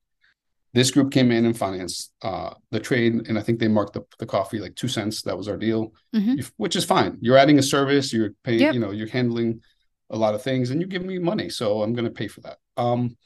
This 0.73 0.91
group 0.91 1.11
came 1.11 1.33
in 1.33 1.45
and 1.45 1.57
financed 1.59 2.13
uh, 2.23 2.55
the 2.71 2.81
trade, 2.81 3.29
and 3.29 3.37
I 3.39 3.43
think 3.43 3.59
they 3.59 3.69
marked 3.69 3.93
the, 3.93 4.03
the 4.19 4.25
coffee 4.27 4.59
like 4.61 4.75
two 4.77 4.89
cents. 4.89 5.21
That 5.23 5.37
was 5.37 5.49
our 5.49 5.57
deal, 5.59 5.93
Mhm. 6.15 6.39
You- 6.39 6.45
which 6.57 6.77
is 6.77 6.85
fine. 6.85 7.19
You're 7.21 7.37
adding 7.37 7.59
a 7.59 7.63
service, 7.63 8.13
you're 8.15 8.31
paying, 8.45 8.61
Yep. 8.61 8.75
you 8.75 8.81
know, 8.81 8.93
you're 8.93 9.09
handling 9.09 9.61
a 10.11 10.17
lot 10.17 10.35
of 10.35 10.43
things, 10.43 10.71
and 10.71 10.81
you 10.81 10.87
give 10.87 11.05
me 11.05 11.19
money, 11.19 11.49
so 11.49 11.83
I'm 11.83 11.95
going 11.95 12.05
to 12.05 12.11
pay 12.11 12.29
for 12.29 12.41
that. 12.43 12.59
Um, 12.77 13.17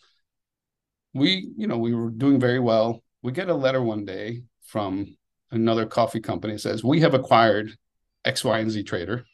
we, 1.14 1.50
you 1.56 1.66
know, 1.66 1.78
we 1.78 1.94
were 1.94 2.10
doing 2.10 2.38
very 2.38 2.60
well. 2.60 3.02
We 3.22 3.32
get 3.32 3.48
a 3.48 3.54
letter 3.54 3.82
one 3.82 4.04
day 4.04 4.42
from 4.62 5.16
another 5.50 5.86
coffee 5.86 6.20
company 6.20 6.54
that 6.54 6.58
says, 6.60 6.84
We 6.84 7.00
have 7.00 7.14
acquired 7.14 7.76
X, 8.24 8.44
Y, 8.44 8.58
and 8.58 8.70
Z 8.70 8.82
trader. 8.82 9.24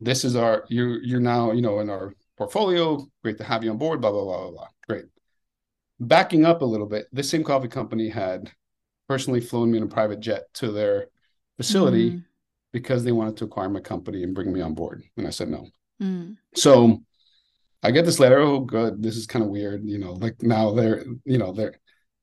This 0.00 0.24
is 0.24 0.36
our 0.36 0.64
you're 0.68 1.02
you're 1.02 1.20
now, 1.20 1.52
you 1.52 1.62
know, 1.62 1.80
in 1.80 1.90
our 1.90 2.14
portfolio. 2.36 3.06
Great 3.22 3.38
to 3.38 3.44
have 3.44 3.64
you 3.64 3.70
on 3.70 3.78
board, 3.78 4.00
blah, 4.00 4.10
blah, 4.10 4.24
blah, 4.24 4.38
blah, 4.42 4.50
blah. 4.50 4.68
Great. 4.88 5.04
Backing 6.00 6.44
up 6.44 6.62
a 6.62 6.64
little 6.64 6.86
bit, 6.86 7.06
this 7.12 7.28
same 7.28 7.44
coffee 7.44 7.68
company 7.68 8.08
had 8.08 8.50
personally 9.08 9.40
flown 9.40 9.70
me 9.70 9.78
in 9.78 9.84
a 9.84 9.88
private 9.88 10.20
jet 10.20 10.44
to 10.54 10.70
their 10.70 11.08
facility 11.56 12.12
mm. 12.12 12.24
because 12.72 13.02
they 13.02 13.10
wanted 13.12 13.36
to 13.36 13.44
acquire 13.44 13.68
my 13.68 13.80
company 13.80 14.22
and 14.22 14.34
bring 14.34 14.52
me 14.52 14.60
on 14.60 14.74
board. 14.74 15.02
And 15.16 15.26
I 15.26 15.30
said 15.30 15.48
no. 15.48 15.66
Mm. 16.00 16.36
So 16.54 17.02
I 17.82 17.90
get 17.90 18.04
this 18.04 18.20
letter. 18.20 18.38
Oh, 18.38 18.60
good. 18.60 19.02
This 19.02 19.16
is 19.16 19.26
kind 19.26 19.44
of 19.44 19.50
weird. 19.50 19.84
You 19.84 19.98
know, 19.98 20.12
like 20.12 20.42
now 20.42 20.72
they're, 20.72 21.04
you 21.24 21.38
know, 21.38 21.52
they're 21.52 21.78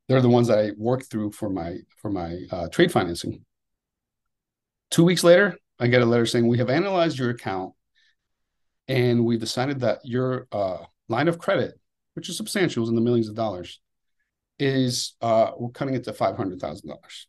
they're 0.07 0.21
the 0.21 0.29
ones 0.29 0.47
that 0.47 0.59
I 0.59 0.71
worked 0.77 1.05
through 1.05 1.31
for 1.31 1.49
my 1.49 1.77
for 1.97 2.09
my 2.09 2.37
uh, 2.51 2.67
trade 2.69 2.91
financing. 2.91 3.43
Two 4.91 5.03
weeks 5.03 5.23
later, 5.23 5.57
I 5.79 5.87
get 5.87 6.01
a 6.01 6.05
letter 6.05 6.25
saying 6.25 6.47
we 6.47 6.59
have 6.59 6.69
analyzed 6.69 7.17
your 7.17 7.31
account, 7.31 7.73
and 8.87 9.25
we've 9.25 9.39
decided 9.39 9.79
that 9.81 9.99
your 10.03 10.47
uh, 10.51 10.77
line 11.07 11.27
of 11.27 11.39
credit, 11.39 11.79
which 12.13 12.29
is 12.29 12.37
substantial, 12.37 12.83
is 12.83 12.89
in 12.89 12.95
the 12.95 13.01
millions 13.01 13.29
of 13.29 13.35
dollars, 13.35 13.81
is 14.59 15.15
uh, 15.21 15.51
we're 15.57 15.71
cutting 15.71 15.95
it 15.95 16.03
to 16.03 16.13
five 16.13 16.37
hundred 16.37 16.59
thousand 16.59 16.89
dollars. 16.89 17.27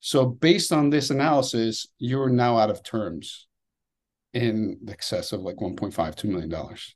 So 0.00 0.24
based 0.24 0.72
on 0.72 0.90
this 0.90 1.10
analysis, 1.10 1.88
you're 1.98 2.28
now 2.28 2.56
out 2.56 2.70
of 2.70 2.84
terms 2.84 3.47
in 4.34 4.78
excess 4.88 5.32
of 5.32 5.40
like 5.40 5.56
1.5 5.56 6.14
2 6.14 6.28
million 6.28 6.48
dollars. 6.48 6.94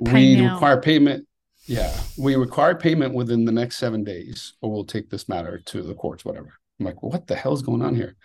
We 0.00 0.36
now. 0.36 0.54
require 0.54 0.80
payment. 0.80 1.26
Yeah. 1.66 1.94
We 2.16 2.36
require 2.36 2.74
payment 2.74 3.14
within 3.14 3.44
the 3.44 3.52
next 3.52 3.76
seven 3.76 4.04
days 4.04 4.54
or 4.60 4.70
we'll 4.70 4.84
take 4.84 5.10
this 5.10 5.28
matter 5.28 5.60
to 5.66 5.82
the 5.82 5.94
courts 5.94 6.24
whatever. 6.24 6.52
I'm 6.78 6.86
like 6.86 7.02
what 7.02 7.26
the 7.26 7.36
hell's 7.36 7.62
going 7.62 7.82
on 7.82 7.94
here? 7.94 8.16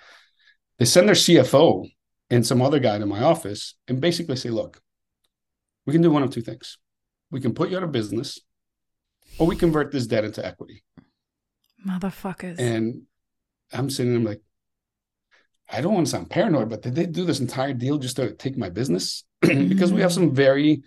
They 0.78 0.86
send 0.86 1.08
their 1.08 1.16
cfo 1.16 1.88
and 2.30 2.46
some 2.46 2.62
other 2.62 2.80
guy 2.80 2.98
to 2.98 3.06
my 3.06 3.22
office 3.22 3.76
and 3.88 4.02
basically 4.02 4.36
say 4.36 4.50
look 4.50 4.82
we 5.86 5.94
can 5.94 6.02
do 6.02 6.12
one 6.12 6.24
of 6.24 6.32
two 6.32 6.42
things. 6.42 6.78
We 7.32 7.42
can 7.42 7.54
put 7.54 7.70
you 7.70 7.78
out 7.78 7.84
of 7.84 7.92
business 7.92 8.40
or 9.38 9.48
we 9.48 9.56
convert 9.56 9.92
this 9.92 10.08
debt 10.08 10.24
into 10.24 10.46
equity. 10.46 10.84
Motherfuckers. 11.86 12.60
And 12.60 13.04
i'm 13.74 13.90
sitting 13.90 14.14
there 14.14 14.34
like 14.34 14.42
I 15.72 15.82
don't 15.82 15.94
want 15.94 16.08
to 16.08 16.12
sound 16.12 16.30
paranoid, 16.30 16.70
but 16.70 16.82
did 16.82 16.96
they 16.96 17.06
do 17.06 17.26
this 17.26 17.40
entire 17.40 17.74
deal 17.74 17.98
just 17.98 18.18
to 18.18 18.34
take 18.34 18.58
my 18.58 18.70
business? 18.70 19.24
because 19.42 19.94
we 19.94 20.02
have 20.02 20.14
some 20.14 20.34
very 20.34 20.84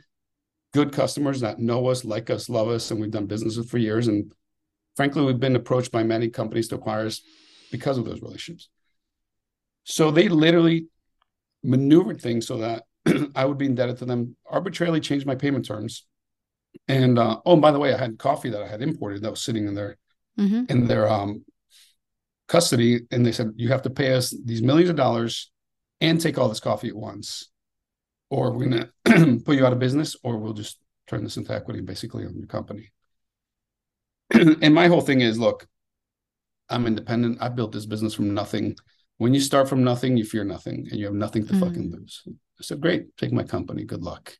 good 0.73 0.93
customers 0.93 1.41
that 1.41 1.59
know 1.59 1.87
us, 1.89 2.05
like 2.05 2.31
us, 2.31 2.49
love 2.49 2.69
us, 2.69 2.91
and 2.91 3.01
we've 3.01 3.11
done 3.11 3.27
business 3.27 3.57
with 3.57 3.71
for 3.71 3.79
years. 3.79 4.09
And 4.09 4.33
frankly, 4.95 5.25
we've 5.25 5.41
been 5.41 5.57
approached 5.57 5.93
by 5.93 6.03
many 6.03 6.29
companies 6.29 6.69
to 6.69 6.75
acquire 6.77 7.07
us 7.07 7.23
because 7.73 7.99
of 7.99 8.05
those 8.05 8.23
relationships. 8.23 8.69
So 9.85 10.11
they 10.11 10.29
literally 10.29 10.87
maneuvered 11.63 12.21
things 12.21 12.47
so 12.47 12.59
that 12.59 12.85
I 13.35 13.45
would 13.45 13.59
be 13.59 13.67
indebted 13.67 13.99
to 13.99 14.05
them, 14.05 14.37
arbitrarily 14.49 15.01
changed 15.01 15.27
my 15.27 15.35
payment 15.35 15.65
terms. 15.65 16.07
And 16.89 17.19
uh, 17.19 17.41
oh, 17.47 17.55
and 17.55 17.63
by 17.63 17.71
the 17.71 17.79
way, 17.79 17.95
I 17.95 17.99
had 17.99 18.19
coffee 18.19 18.51
that 18.51 18.63
I 18.63 18.69
had 18.69 18.83
imported 18.83 19.23
that 19.23 19.31
was 19.31 19.43
sitting 19.43 19.67
in 19.67 19.75
their 19.75 19.97
mm-hmm. 20.39 20.65
in 20.69 20.87
their 20.87 21.09
um, 21.09 21.45
custody 22.49 23.01
and 23.11 23.25
they 23.25 23.33
said 23.33 23.53
you 23.57 23.69
have 23.69 23.83
to 23.83 23.91
pay 23.91 24.15
us 24.15 24.35
these 24.45 24.63
millions 24.63 24.91
of 24.91 24.97
dollars 24.97 25.51
and 26.01 26.21
take 26.21 26.39
all 26.39 26.49
this 26.49 26.61
coffee 26.61 26.89
at 26.89 26.97
once 26.97 27.51
or 28.31 28.53
we're 28.53 28.67
going 28.67 28.91
to 29.05 29.41
put 29.45 29.57
you 29.57 29.67
out 29.67 29.73
of 29.73 29.79
business 29.79 30.17
or 30.23 30.37
we'll 30.37 30.53
just 30.53 30.79
turn 31.07 31.25
this 31.25 31.37
into 31.37 31.55
equity 31.55 31.79
and 31.79 31.87
basically 31.87 32.25
on 32.25 32.37
your 32.37 32.47
company. 32.47 32.93
And 34.63 34.75
my 34.75 34.89
whole 34.89 35.01
thing 35.01 35.21
is 35.21 35.39
look 35.39 35.67
i'm 36.69 36.87
independent. 36.87 37.39
I 37.41 37.49
built 37.49 37.73
this 37.73 37.87
business 37.87 38.15
from 38.15 38.35
nothing. 38.35 38.77
When 39.19 39.33
you 39.33 39.41
start 39.41 39.69
from 39.69 39.85
nothing 39.85 40.17
you 40.17 40.25
fear 40.25 40.45
nothing 40.45 40.89
and 40.91 40.99
you 40.99 41.07
have 41.07 41.15
nothing 41.15 41.47
to 41.47 41.53
mm. 41.53 41.61
fucking 41.61 41.93
lose. 41.93 42.23
I 42.27 42.63
said 42.63 42.81
great. 42.81 43.17
Take 43.17 43.33
my 43.33 43.45
company. 43.45 43.85
Good 43.85 44.03
luck. 44.03 44.37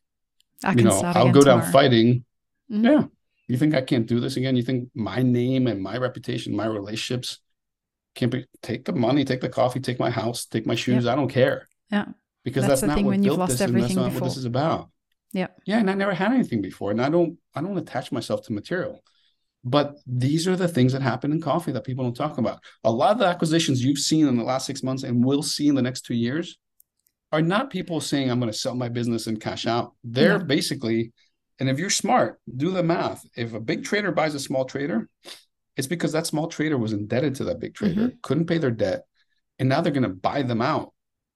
I 0.63 0.73
you 0.73 0.83
know 0.83 1.01
i'll 1.01 1.31
go 1.31 1.41
tomorrow. 1.41 1.61
down 1.61 1.71
fighting. 1.71 2.25
Mm. 2.71 2.83
yeah. 2.83 3.03
You 3.47 3.57
think 3.57 3.75
i 3.75 3.81
can't 3.81 4.07
do 4.07 4.19
this 4.19 4.35
again? 4.35 4.57
You 4.57 4.63
think 4.63 4.89
my 4.93 5.21
name 5.21 5.67
and 5.67 5.81
my 5.81 5.97
reputation 5.97 6.55
my 6.55 6.65
relationships 6.65 7.39
can't 8.17 8.31
be 8.31 8.45
take 8.61 8.83
the 8.83 8.93
money, 8.93 9.23
take 9.23 9.41
the 9.41 9.49
coffee, 9.49 9.79
take 9.79 9.99
my 9.99 10.09
house, 10.09 10.45
take 10.45 10.65
my 10.65 10.75
shoes. 10.75 11.07
I 11.07 11.15
don't 11.15 11.29
care. 11.29 11.67
Yeah. 11.91 12.05
Because 12.43 12.67
that's, 12.67 12.81
that's 12.81 12.95
not 12.95 13.03
what 13.03 13.21
built 13.21 13.47
this, 13.47 13.61
and 13.61 13.81
that's 13.81 13.93
not 13.93 14.05
before. 14.05 14.21
what 14.21 14.27
this 14.27 14.37
is 14.37 14.45
about. 14.45 14.89
Yeah. 15.33 15.47
Yeah, 15.65 15.79
and 15.79 15.89
I 15.89 15.93
never 15.93 16.13
had 16.13 16.33
anything 16.33 16.61
before, 16.61 16.91
and 16.91 17.01
I 17.01 17.09
don't 17.09 17.37
I 17.55 17.61
don't 17.61 17.77
attach 17.77 18.11
myself 18.11 18.43
to 18.45 18.53
material. 18.53 19.03
But 19.63 19.95
these 20.05 20.47
are 20.47 20.55
the 20.55 20.67
things 20.67 20.93
that 20.93 21.01
happen 21.01 21.31
in 21.31 21.41
coffee 21.41 21.73
that 21.73 21.83
people 21.83 22.03
don't 22.05 22.15
talk 22.15 22.37
about. 22.37 22.59
A 22.83 22.91
lot 22.91 23.11
of 23.11 23.19
the 23.19 23.25
acquisitions 23.25 23.83
you've 23.83 23.97
seen 23.99 24.27
in 24.27 24.37
the 24.37 24.43
last 24.43 24.65
six 24.65 24.81
months 24.81 25.03
and 25.03 25.23
will 25.23 25.43
see 25.43 25.67
in 25.67 25.75
the 25.75 25.81
next 25.81 26.01
two 26.01 26.15
years 26.15 26.57
are 27.31 27.41
not 27.41 27.69
people 27.69 27.99
saying 27.99 28.31
I'm 28.31 28.39
going 28.39 28.51
to 28.51 28.57
sell 28.57 28.75
my 28.75 28.87
business 28.87 29.27
and 29.27 29.41
cash 29.41 29.67
out. 29.67 29.93
They're 30.03 30.39
basically, 30.39 31.11
and 31.59 31.69
if 31.69 31.79
you're 31.79 31.89
smart, 31.89 32.39
do 32.55 32.71
the 32.71 32.83
math. 32.83 33.25
If 33.35 33.53
a 33.53 33.59
big 33.59 33.83
trader 33.83 34.13
buys 34.13 34.35
a 34.35 34.39
small 34.39 34.63
trader, 34.63 35.09
it's 35.77 35.87
because 35.87 36.11
that 36.11 36.27
small 36.27 36.47
trader 36.47 36.77
was 36.77 36.93
indebted 36.93 37.35
to 37.35 37.45
that 37.45 37.59
big 37.59 37.73
trader, 37.75 38.01
mm-hmm. 38.01 38.17
couldn't 38.21 38.47
pay 38.47 38.57
their 38.57 38.71
debt, 38.71 39.05
and 39.59 39.69
now 39.69 39.81
they're 39.81 39.93
going 39.93 40.03
to 40.03 40.09
buy 40.09 40.41
them 40.41 40.61
out 40.61 40.93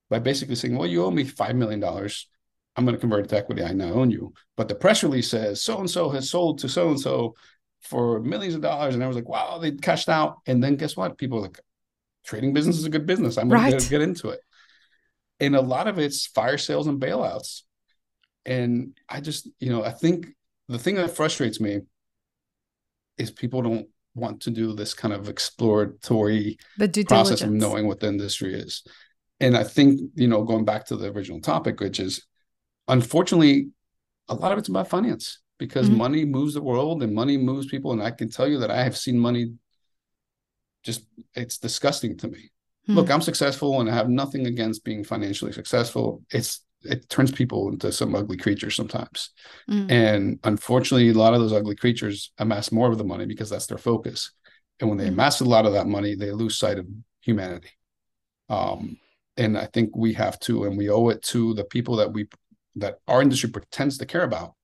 by 0.09 0.19
basically 0.19 0.55
saying, 0.55 0.75
"Well, 0.75 0.87
you 0.87 1.03
owe 1.03 1.11
me 1.11 1.23
five 1.23 1.55
million 1.55 1.79
dollars. 1.79 2.27
I'm 2.75 2.85
going 2.85 2.95
to 2.95 2.99
convert 2.99 3.25
it 3.25 3.29
to 3.29 3.37
equity. 3.37 3.63
I 3.63 3.73
now 3.73 3.93
own 3.93 4.11
you." 4.11 4.33
But 4.57 4.67
the 4.67 4.75
press 4.75 5.03
release 5.03 5.29
says 5.29 5.61
so 5.61 5.79
and 5.79 5.89
so 5.89 6.09
has 6.09 6.29
sold 6.29 6.59
to 6.59 6.69
so 6.69 6.89
and 6.89 6.99
so 6.99 7.35
for 7.81 8.19
millions 8.19 8.55
of 8.55 8.61
dollars, 8.61 8.95
and 8.95 9.03
I 9.03 9.07
was 9.07 9.15
like, 9.15 9.29
"Wow, 9.29 9.59
they 9.59 9.71
cashed 9.71 10.09
out." 10.09 10.39
And 10.47 10.63
then 10.63 10.75
guess 10.75 10.97
what? 10.97 11.17
People 11.17 11.41
like, 11.41 11.59
trading 12.25 12.53
business 12.53 12.77
is 12.77 12.85
a 12.85 12.89
good 12.89 13.05
business. 13.05 13.37
I'm 13.37 13.49
going 13.49 13.61
right. 13.61 13.79
to 13.79 13.89
get 13.89 14.01
into 14.01 14.29
it. 14.29 14.39
And 15.39 15.55
a 15.55 15.61
lot 15.61 15.87
of 15.87 15.97
it's 15.97 16.27
fire 16.27 16.57
sales 16.57 16.87
and 16.87 17.01
bailouts. 17.01 17.63
And 18.45 18.97
I 19.09 19.21
just, 19.21 19.49
you 19.59 19.69
know, 19.69 19.83
I 19.83 19.91
think 19.91 20.27
the 20.67 20.79
thing 20.79 20.95
that 20.95 21.15
frustrates 21.15 21.59
me 21.59 21.81
is 23.17 23.31
people 23.31 23.61
don't 23.61 23.87
want 24.13 24.41
to 24.41 24.49
do 24.51 24.73
this 24.73 24.93
kind 24.93 25.13
of 25.13 25.29
exploratory 25.29 26.57
process 27.07 27.41
of 27.41 27.51
knowing 27.51 27.87
what 27.87 27.99
the 27.99 28.07
industry 28.07 28.53
is. 28.53 28.83
And 29.39 29.57
I 29.57 29.63
think, 29.63 29.99
you 30.15 30.27
know, 30.27 30.43
going 30.43 30.65
back 30.65 30.85
to 30.87 30.95
the 30.95 31.11
original 31.11 31.41
topic, 31.41 31.79
which 31.79 31.99
is 31.99 32.25
unfortunately, 32.87 33.69
a 34.27 34.35
lot 34.35 34.51
of 34.51 34.59
it's 34.59 34.69
about 34.69 34.89
finance 34.89 35.39
because 35.57 35.87
mm-hmm. 35.87 35.97
money 35.97 36.25
moves 36.25 36.53
the 36.53 36.61
world 36.61 37.03
and 37.03 37.13
money 37.13 37.37
moves 37.37 37.67
people. 37.67 37.91
And 37.91 38.01
I 38.01 38.11
can 38.11 38.29
tell 38.29 38.47
you 38.47 38.59
that 38.59 38.71
I 38.71 38.83
have 38.83 38.97
seen 38.97 39.17
money 39.17 39.53
just, 40.83 41.05
it's 41.33 41.57
disgusting 41.57 42.17
to 42.17 42.27
me. 42.27 42.51
Mm-hmm. 42.87 42.95
Look, 42.95 43.11
I'm 43.11 43.21
successful 43.21 43.79
and 43.79 43.89
I 43.89 43.93
have 43.93 44.09
nothing 44.09 44.47
against 44.47 44.83
being 44.83 45.03
financially 45.03 45.51
successful. 45.51 46.23
It's 46.31 46.61
it 46.83 47.09
turns 47.09 47.31
people 47.31 47.69
into 47.69 47.91
some 47.91 48.15
ugly 48.15 48.37
creatures 48.37 48.75
sometimes. 48.75 49.31
Mm. 49.69 49.91
And 49.91 50.39
unfortunately, 50.43 51.09
a 51.09 51.13
lot 51.13 51.33
of 51.33 51.39
those 51.39 51.53
ugly 51.53 51.75
creatures 51.75 52.31
amass 52.37 52.71
more 52.71 52.91
of 52.91 52.97
the 52.97 53.03
money 53.03 53.25
because 53.25 53.49
that's 53.49 53.67
their 53.67 53.77
focus. 53.77 54.31
And 54.79 54.89
when 54.89 54.97
they 54.97 55.05
mm. 55.05 55.13
amass 55.13 55.41
a 55.41 55.45
lot 55.45 55.65
of 55.65 55.73
that 55.73 55.87
money, 55.87 56.15
they 56.15 56.31
lose 56.31 56.57
sight 56.57 56.79
of 56.79 56.87
humanity. 57.21 57.69
Um, 58.49 58.97
and 59.37 59.57
I 59.57 59.67
think 59.67 59.95
we 59.95 60.13
have 60.13 60.39
to, 60.41 60.65
and 60.65 60.77
we 60.77 60.89
owe 60.89 61.09
it 61.09 61.21
to 61.23 61.53
the 61.53 61.63
people 61.63 61.97
that 61.97 62.11
we 62.11 62.27
that 62.75 62.99
our 63.07 63.21
industry 63.21 63.49
pretends 63.49 63.97
to 63.97 64.05
care 64.05 64.23
about. 64.23 64.55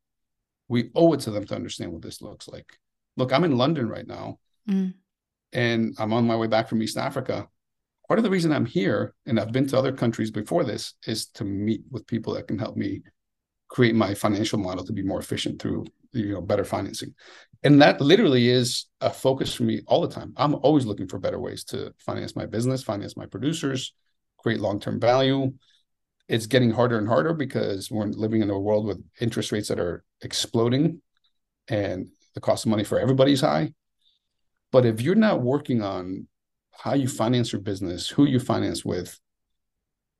We 0.70 0.92
owe 0.96 1.14
it 1.14 1.22
to 1.22 1.32
them 1.32 1.46
to 1.46 1.56
understand 1.56 1.92
what 1.92 2.02
this 2.02 2.22
looks 2.22 2.48
like. 2.48 2.78
Look, 3.16 3.34
I'm 3.34 3.44
in 3.44 3.58
London 3.58 3.90
right 3.90 4.08
now, 4.08 4.40
mm. 4.70 4.94
and 5.54 5.96
I'm 5.98 6.14
on 6.14 6.28
my 6.28 6.36
way 6.36 6.48
back 6.48 6.68
from 6.68 6.82
East 6.82 6.98
Africa 6.98 7.48
part 8.08 8.20
of 8.20 8.24
the 8.24 8.30
reason 8.30 8.52
I'm 8.52 8.66
here, 8.66 9.14
and 9.26 9.40
I've 9.40 9.52
been 9.52 9.68
to 9.68 9.78
other 9.78 9.92
countries 9.92 10.32
before 10.32 10.64
this, 10.64 10.94
is 11.06 11.28
to 11.32 11.44
meet 11.44 11.82
with 11.92 12.08
people 12.08 12.34
that 12.34 12.48
can 12.48 12.58
help 12.58 12.78
me 12.78 13.02
create 13.70 13.96
my 13.96 14.14
financial 14.14 14.60
model 14.60 14.86
to 14.86 14.94
be 14.94 15.04
more 15.04 15.20
efficient 15.20 15.62
through 15.62 15.86
you 16.14 16.34
know 16.34 16.42
better 16.42 16.64
financing. 16.64 17.14
And 17.64 17.82
that 17.82 18.02
literally 18.02 18.50
is 18.50 18.86
a 19.02 19.10
focus 19.10 19.54
for 19.54 19.64
me 19.64 19.82
all 19.88 20.02
the 20.02 20.14
time. 20.14 20.34
I'm 20.38 20.56
always 20.56 20.86
looking 20.86 21.08
for 21.08 21.20
better 21.20 21.40
ways 21.40 21.64
to 21.66 21.94
finance 22.00 22.36
my 22.36 22.46
business 22.46 22.84
finance 22.84 23.18
my 23.18 23.26
producers 23.26 23.94
create 24.38 24.60
long-term 24.60 25.00
value. 25.00 25.52
It's 26.30 26.46
getting 26.46 26.72
harder 26.72 26.98
and 26.98 27.08
harder 27.08 27.34
because 27.34 27.90
we're 27.90 28.06
living 28.06 28.42
in 28.42 28.50
a 28.50 28.60
world 28.60 28.86
with 28.86 29.04
interest 29.20 29.52
rates 29.52 29.70
that 29.70 29.80
are 29.80 30.04
exploding 30.22 31.02
and 31.68 32.08
the 32.34 32.42
cost 32.42 32.66
of 32.66 32.70
money 32.70 32.84
for 32.84 33.00
everybody 33.00 33.34
is 33.34 33.42
high. 33.42 33.74
But 34.72 34.86
if 34.86 35.02
you're 35.02 35.16
not 35.16 35.42
working 35.42 35.82
on 35.82 36.28
how 36.78 36.94
you 36.94 37.08
finance 37.08 37.52
your 37.52 37.62
business, 37.62 38.08
who 38.08 38.26
you 38.26 38.40
finance 38.40 38.86
with, 38.86 39.20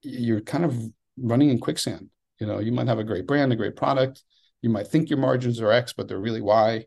you're 0.02 0.42
kind 0.42 0.66
of 0.66 0.76
running 1.18 1.50
in 1.50 1.60
quicksand. 1.60 2.10
You 2.40 2.48
know, 2.48 2.60
you 2.60 2.72
might 2.72 2.88
have 2.88 3.00
a 3.00 3.04
great 3.04 3.28
brand, 3.28 3.52
a 3.54 3.56
great 3.56 3.76
product. 3.76 4.24
You 4.62 4.70
might 4.70 4.88
think 4.88 5.10
your 5.10 5.20
margins 5.20 5.62
are 5.62 5.72
X, 5.72 5.94
but 5.94 6.08
they're 6.08 6.20
really 6.20 6.42
Y. 6.42 6.86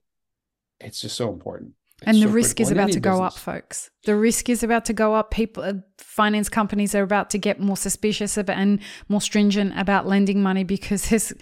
It's 0.81 1.01
just 1.01 1.17
so 1.17 1.33
important. 1.33 1.73
It's 2.03 2.09
and 2.09 2.17
the 2.17 2.29
so 2.29 2.33
risk 2.33 2.61
is 2.61 2.71
about 2.71 2.93
to 2.93 3.01
go 3.01 3.23
up, 3.23 3.35
folks. 3.35 3.91
The 4.05 4.17
risk 4.17 4.49
is 4.49 4.63
about 4.63 4.87
to 4.87 4.93
go 4.93 5.15
up. 5.15 5.31
People, 5.31 5.63
uh, 5.63 5.75
finance 5.99 6.49
companies 6.49 6.95
are 6.95 7.03
about 7.03 7.31
to 7.31 7.39
get 7.39 7.61
more 7.61 7.77
suspicious 7.77 8.37
about, 8.37 8.57
and 8.57 8.81
more 9.09 9.21
stringent 9.21 9.79
about 9.79 10.07
lending 10.07 10.43
money 10.43 10.65
because 10.65 11.11
there's 11.11 11.33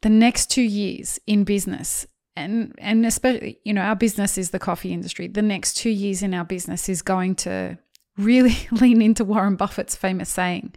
the 0.00 0.08
next 0.08 0.50
two 0.50 0.62
years 0.62 1.20
in 1.26 1.44
business 1.44 2.06
and 2.38 2.74
and 2.78 3.04
especially 3.04 3.58
you 3.64 3.72
know 3.72 3.82
our 3.82 3.96
business 3.96 4.38
is 4.38 4.50
the 4.50 4.58
coffee 4.58 4.92
industry. 4.92 5.28
The 5.28 5.42
next 5.42 5.74
two 5.74 5.90
years 5.90 6.22
in 6.22 6.34
our 6.34 6.44
business 6.44 6.88
is 6.88 7.02
going 7.02 7.34
to 7.36 7.78
really 8.16 8.56
lean 8.70 9.02
into 9.02 9.24
warren 9.24 9.56
buffett's 9.56 9.94
famous 9.96 10.28
saying 10.28 10.74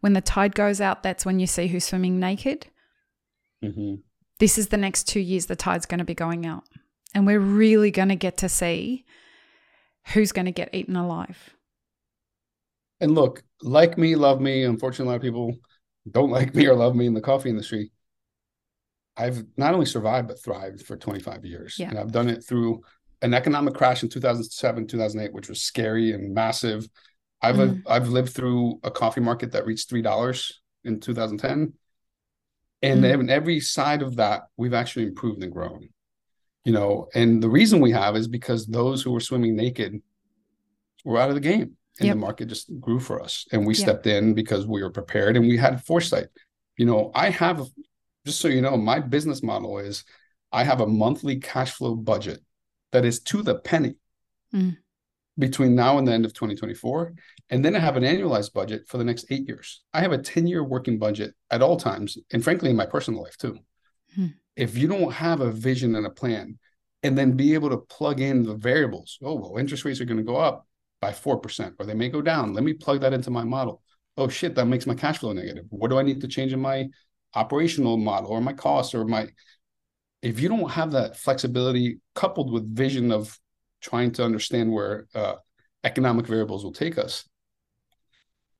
when 0.00 0.12
the 0.12 0.20
tide 0.20 0.54
goes 0.54 0.80
out 0.80 1.02
that's 1.02 1.24
when 1.24 1.40
you 1.40 1.46
see 1.46 1.68
who's 1.68 1.84
swimming 1.84 2.18
naked. 2.18 2.66
Hmm 3.62 3.94
this 4.42 4.58
is 4.58 4.70
the 4.70 4.76
next 4.76 5.06
two 5.06 5.20
years 5.20 5.46
the 5.46 5.54
tide's 5.54 5.86
going 5.86 6.00
to 6.00 6.04
be 6.04 6.16
going 6.16 6.44
out. 6.44 6.64
And 7.14 7.28
we're 7.28 7.38
really 7.38 7.92
going 7.92 8.08
to 8.08 8.16
get 8.16 8.38
to 8.38 8.48
see 8.48 9.04
who's 10.08 10.32
going 10.32 10.46
to 10.46 10.50
get 10.50 10.74
eaten 10.74 10.96
alive. 10.96 11.54
And 13.00 13.14
look, 13.14 13.44
like 13.62 13.96
me, 13.96 14.16
love 14.16 14.40
me. 14.40 14.64
Unfortunately, 14.64 15.06
a 15.06 15.10
lot 15.10 15.16
of 15.16 15.22
people 15.22 15.54
don't 16.10 16.30
like 16.38 16.56
me 16.56 16.66
or 16.66 16.74
love 16.74 16.96
me 16.96 17.06
in 17.06 17.14
the 17.14 17.20
coffee 17.20 17.50
industry. 17.50 17.92
I've 19.16 19.44
not 19.56 19.74
only 19.74 19.86
survived 19.86 20.28
but 20.28 20.42
thrived 20.42 20.86
for 20.86 20.96
25 20.96 21.44
years. 21.44 21.76
Yeah. 21.78 21.90
And 21.90 21.98
I've 21.98 22.12
done 22.12 22.28
it 22.28 22.44
through 22.44 22.82
an 23.20 23.34
economic 23.34 23.74
crash 23.74 24.02
in 24.02 24.08
2007, 24.08 24.86
2008, 24.86 25.32
which 25.32 25.48
was 25.48 25.62
scary 25.62 26.12
and 26.12 26.34
massive. 26.34 26.88
I've 27.40 27.56
Mhm. 27.56 27.82
I've 27.86 28.08
lived 28.08 28.30
through 28.32 28.80
a 28.82 28.90
coffee 28.90 29.20
market 29.20 29.52
that 29.52 29.66
reached 29.66 29.88
three 29.88 30.02
dollars 30.02 30.60
in 30.84 31.00
2010. 31.00 31.74
And 32.84 33.04
in 33.04 33.30
every 33.30 33.60
side 33.60 34.02
of 34.02 34.16
that, 34.16 34.42
we've 34.56 34.74
actually 34.74 35.06
improved 35.06 35.42
and 35.42 35.52
grown. 35.52 35.88
You 36.64 36.72
know, 36.72 37.08
and 37.14 37.42
the 37.42 37.48
reason 37.50 37.80
we 37.80 37.92
have 37.92 38.16
is 38.16 38.26
because 38.28 38.66
those 38.66 39.02
who 39.02 39.12
were 39.12 39.20
swimming 39.20 39.54
naked 39.54 40.00
were 41.04 41.18
out 41.18 41.28
of 41.28 41.34
the 41.34 41.40
game 41.40 41.76
and 41.98 42.06
Yep. 42.06 42.14
the 42.16 42.20
market 42.20 42.46
just 42.46 42.70
grew 42.80 42.98
for 43.00 43.20
us 43.22 43.46
and 43.52 43.66
we 43.66 43.74
Yep. 43.74 43.82
stepped 43.82 44.06
in 44.06 44.34
because 44.34 44.66
we 44.66 44.82
were 44.82 44.90
prepared 44.90 45.36
and 45.36 45.46
we 45.46 45.56
had 45.56 45.84
foresight 45.84 46.28
you 46.78 46.86
know 46.86 47.10
i 47.14 47.28
have 47.28 47.68
just 48.26 48.40
so 48.40 48.48
you 48.48 48.60
know 48.60 48.76
my 48.76 49.00
business 49.00 49.42
model 49.42 49.78
is 49.78 50.04
i 50.52 50.62
have 50.64 50.80
a 50.80 50.86
monthly 50.86 51.36
cash 51.36 51.72
flow 51.72 51.94
budget 51.94 52.40
that 52.92 53.04
is 53.04 53.20
to 53.20 53.42
the 53.42 53.56
penny 53.56 53.94
Mm. 54.54 54.76
between 55.38 55.74
now 55.74 55.96
and 55.96 56.06
the 56.06 56.12
end 56.12 56.26
of 56.26 56.34
2024 56.34 57.14
and 57.48 57.64
then 57.64 57.74
i 57.74 57.78
have 57.78 57.96
an 57.96 58.02
annualized 58.02 58.52
budget 58.52 58.82
for 58.86 58.98
the 58.98 59.04
next 59.04 59.24
eight 59.30 59.48
years. 59.48 59.82
I 59.94 60.02
have 60.02 60.12
a 60.12 60.18
10 60.18 60.46
year 60.46 60.62
working 60.62 60.98
budget 60.98 61.32
at 61.50 61.62
all 61.62 61.78
times 61.78 62.18
and 62.32 62.44
frankly 62.44 62.68
in 62.68 62.76
my 62.76 62.84
personal 62.84 63.22
life 63.22 63.38
too. 63.38 63.58
Hmm. 64.14 64.26
if 64.56 64.76
you 64.76 64.88
don't 64.88 65.10
have 65.10 65.40
a 65.40 65.50
vision 65.50 65.96
and 65.96 66.04
a 66.04 66.10
plan 66.10 66.58
and 67.02 67.16
then 67.16 67.32
be 67.34 67.54
able 67.54 67.70
to 67.70 67.78
plug 67.78 68.20
in 68.20 68.42
the 68.42 68.54
variables 68.56 69.18
oh 69.22 69.36
well 69.36 69.56
interest 69.56 69.86
rates 69.86 70.02
are 70.02 70.04
going 70.04 70.18
to 70.18 70.22
go 70.22 70.36
up 70.36 70.66
by 71.00 71.10
4% 71.12 71.72
or 71.80 71.86
they 71.86 71.94
may 71.94 72.10
go 72.10 72.20
down. 72.22 72.52
Let 72.54 72.62
me 72.62 72.74
plug 72.74 73.00
that 73.00 73.12
into 73.14 73.30
my 73.30 73.42
model. 73.42 73.82
Oh 74.18 74.28
shit 74.28 74.54
that 74.56 74.66
makes 74.66 74.86
my 74.86 74.94
cash 74.94 75.18
flow 75.18 75.32
negative. 75.32 75.64
What 75.70 75.88
do 75.88 75.98
i 75.98 76.02
need 76.02 76.20
to 76.20 76.28
change 76.28 76.52
in 76.52 76.60
my 76.60 76.88
operational 77.34 77.96
model 77.96 78.30
or 78.30 78.40
my 78.40 78.52
costs 78.52 78.94
or 78.94 79.04
my 79.04 79.28
if 80.20 80.38
you 80.38 80.48
don't 80.48 80.70
have 80.70 80.92
that 80.92 81.16
flexibility 81.16 81.98
coupled 82.14 82.52
with 82.52 82.76
vision 82.76 83.10
of 83.10 83.38
trying 83.80 84.12
to 84.12 84.24
understand 84.24 84.70
where 84.70 85.08
uh, 85.14 85.34
economic 85.82 86.26
variables 86.26 86.64
will 86.64 86.72
take 86.72 86.98
us 86.98 87.28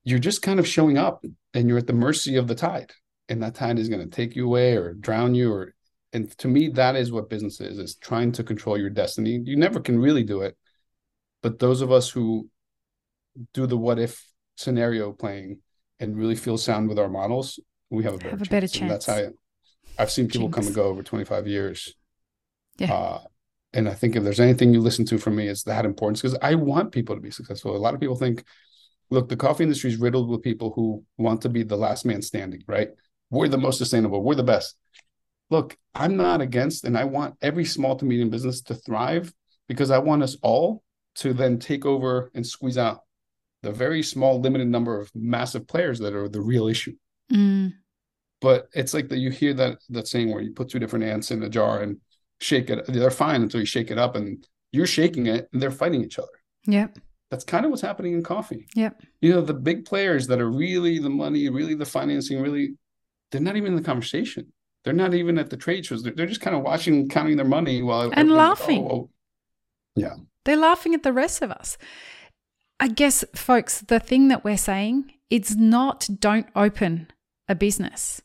you're 0.05 0.19
just 0.19 0.43
kind 0.43 0.59
of 0.59 0.67
showing 0.67 0.99
up 0.99 1.25
and 1.55 1.69
you're 1.69 1.79
at 1.79 1.87
the 1.87 1.93
mercy 1.93 2.37
of 2.37 2.49
the 2.49 2.55
tide. 2.55 2.93
And 3.29 3.43
that 3.43 3.55
tide 3.55 3.79
is 3.79 3.89
going 3.89 4.03
to 4.03 4.15
take 4.15 4.35
you 4.35 4.47
away 4.47 4.77
or 4.77 4.95
drown 4.95 5.35
you 5.35 5.53
or 5.53 5.75
and 6.15 6.31
to 6.39 6.49
me 6.49 6.69
that 6.69 6.95
is 6.95 7.11
what 7.11 7.31
business 7.31 7.59
is 7.61 7.79
is 7.79 7.95
trying 7.95 8.33
to 8.33 8.45
control 8.45 8.77
your 8.77 8.91
destiny. 8.91 9.41
You 9.45 9.57
never 9.57 9.81
can 9.81 9.99
really 9.99 10.25
do 10.25 10.43
it. 10.43 10.57
But 11.43 11.59
those 11.59 11.81
of 11.81 11.91
us 11.91 12.11
who 12.11 12.51
do 13.55 13.67
the 13.67 13.79
what 13.79 13.99
if 13.99 14.23
scenario 14.57 15.13
playing 15.13 15.61
and 16.01 16.19
really 16.19 16.35
feel 16.35 16.59
sound 16.59 16.89
with 16.89 16.99
our 16.99 17.09
models 17.09 17.59
we 17.93 18.05
have 18.05 18.15
a 18.15 18.19
better, 18.19 18.31
Have 18.31 18.43
a 18.43 18.47
better 18.47 18.69
And 18.81 18.91
that's 18.91 19.07
how 19.07 19.17
chance. 19.17 19.37
I've 19.99 20.11
seen 20.11 20.29
people 20.29 20.49
come 20.49 20.67
and 20.67 20.75
go 20.75 20.85
over 20.85 21.03
25 21.03 21.47
years. 21.47 21.95
Yeah. 22.79 22.93
uh, 22.93 23.21
and 23.75 23.87
i 23.87 23.93
think 23.93 24.17
if 24.17 24.23
there's 24.25 24.41
anything 24.41 24.73
you 24.73 24.81
listen 24.81 25.05
to 25.05 25.19
from 25.19 25.37
me 25.37 25.47
it's 25.47 25.65
that 25.65 25.85
importance 25.85 26.23
because 26.23 26.39
i 26.41 26.55
want 26.55 26.91
people 26.91 27.15
to 27.15 27.21
be 27.21 27.31
successful. 27.31 27.77
A 27.77 27.79
lot 27.79 27.93
of 27.93 28.01
people 28.01 28.17
think 28.17 28.45
look 29.11 29.29
the 29.29 29.37
coffee 29.37 29.65
industry 29.65 29.91
is 29.91 29.99
riddled 29.99 30.31
with 30.31 30.43
people 30.43 30.73
who 30.75 31.05
want 31.19 31.43
to 31.43 31.51
be 31.51 31.63
the 31.63 31.77
last 31.77 32.07
man 32.07 32.23
standing 32.23 32.63
right? 32.67 32.89
We're 33.31 33.49
the 33.49 33.59
most 33.59 33.79
sustainable. 33.79 34.23
We're 34.23 34.35
the 34.37 34.43
best. 34.43 34.77
Look 35.51 35.77
i'm 35.95 36.17
not 36.17 36.41
against 36.41 36.85
and 36.85 36.97
i 36.97 37.05
want 37.05 37.35
every 37.43 37.67
small 37.67 37.97
to 37.97 38.07
medium 38.07 38.31
business 38.31 38.63
to 38.63 38.75
thrive 38.75 39.33
because 39.69 39.91
i 39.91 39.99
want 39.99 40.23
us 40.23 40.37
all 40.43 40.83
to 41.17 41.35
then 41.35 41.59
take 41.59 41.85
over 41.85 42.31
and 42.35 42.47
squeeze 42.47 42.79
out 42.79 43.01
the 43.63 43.73
very 43.73 44.03
small 44.03 44.41
limited 44.41 44.69
number 44.69 44.99
of 44.99 45.11
massive 45.15 45.67
players 45.67 45.99
that 46.01 46.15
are 46.15 46.29
the 46.29 46.41
real 46.41 46.67
issue. 46.69 46.95
Mm. 47.33 47.73
But 48.43 48.69
it's 48.75 48.93
like 48.93 49.09
that 49.09 49.19
you 49.19 49.31
hear 49.31 49.55
that 49.55 49.79
that 49.91 50.07
saying 50.09 50.31
where 50.31 50.43
you 50.43 50.53
put 50.53 50.69
two 50.69 50.79
different 50.79 51.05
ants 51.05 51.31
in 51.31 51.43
a 51.43 51.49
jar 51.49 51.81
and 51.81 51.97
shake 52.41 52.69
it 52.71 52.85
they're 52.89 53.11
fine 53.11 53.43
until 53.43 53.61
you 53.61 53.67
shake 53.67 53.91
it 53.91 53.99
up 53.99 54.17
and 54.17 54.45
you're 54.73 54.87
shaking 54.87 55.27
it 55.27 55.49
and 55.53 55.63
they're 55.63 55.71
fighting 55.71 56.03
each 56.05 56.19
other 56.19 56.37
Yep. 56.67 56.99
that's 57.31 57.45
kind 57.45 57.65
of 57.65 57.71
what's 57.71 57.83
happening 57.83 58.13
in 58.15 58.23
coffee 58.23 58.67
Yep. 58.75 59.01
you 59.21 59.33
know 59.33 59.41
the 59.41 59.55
big 59.55 59.85
players 59.85 60.27
that 60.27 60.41
are 60.41 60.51
really 60.51 60.99
the 60.99 61.11
money 61.11 61.49
really 61.49 61.75
the 61.75 61.87
financing 61.87 62.41
really 62.43 62.75
they're 63.31 63.41
not 63.41 63.57
even 63.57 63.73
in 63.73 63.77
the 63.77 63.83
conversation 63.93 64.53
they're 64.85 64.93
not 65.05 65.15
even 65.15 65.39
at 65.39 65.49
the 65.51 65.57
trade 65.57 65.87
shows 65.87 66.03
they're, 66.03 66.13
they're 66.17 66.27
just 66.27 66.41
kind 66.41 66.57
of 66.57 66.63
watching 66.63 67.09
counting 67.09 67.37
their 67.37 67.47
money 67.47 67.83
while 67.83 68.11
And 68.13 68.31
laughing. 68.33 68.83
oh, 68.91 69.09
oh. 69.99 70.17
They're 70.45 70.57
laughing 70.57 70.93
at 70.95 71.05
the 71.05 71.13
rest 71.13 71.41
of 71.43 71.53
us. 71.53 71.79
I 72.81 72.89
guess, 72.89 73.25
folks, 73.37 73.81
the 73.81 74.01
thing 74.01 74.27
that 74.29 74.43
we're 74.43 74.57
saying, 74.57 75.13
it's 75.31 75.55
not 75.55 76.09
don't 76.19 76.49
open 76.57 77.07
a 77.49 77.55
business. 77.55 78.21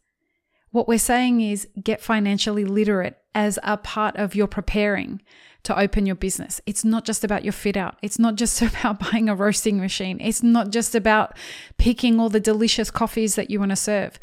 What 0.72 0.88
we're 0.88 1.00
saying 1.00 1.42
is 1.42 1.68
get 1.82 2.02
financially 2.02 2.66
literate 2.66 3.18
as 3.34 3.58
a 3.64 3.78
part 3.78 4.16
of 4.16 4.36
your 4.36 4.48
preparing 4.48 5.22
to 5.64 5.78
open 5.78 6.06
your 6.06 6.16
business. 6.16 6.62
It's 6.66 6.86
not 6.86 7.06
just 7.06 7.24
about 7.24 7.44
your 7.44 7.54
fit 7.54 7.78
out. 7.78 7.98
It's 8.02 8.20
not 8.20 8.36
just 8.36 8.62
about 8.62 9.00
buying 9.00 9.30
a 9.30 9.36
roasting 9.36 9.80
machine. 9.80 10.20
It's 10.22 10.44
not 10.44 10.72
just 10.72 10.96
about 10.96 11.38
picking 11.78 12.20
all 12.20 12.30
the 12.30 12.40
delicious 12.40 12.92
coffees 12.92 13.36
that 13.36 13.50
you 13.50 13.60
want 13.60 13.72
to 13.72 13.76
serve. 13.76 14.20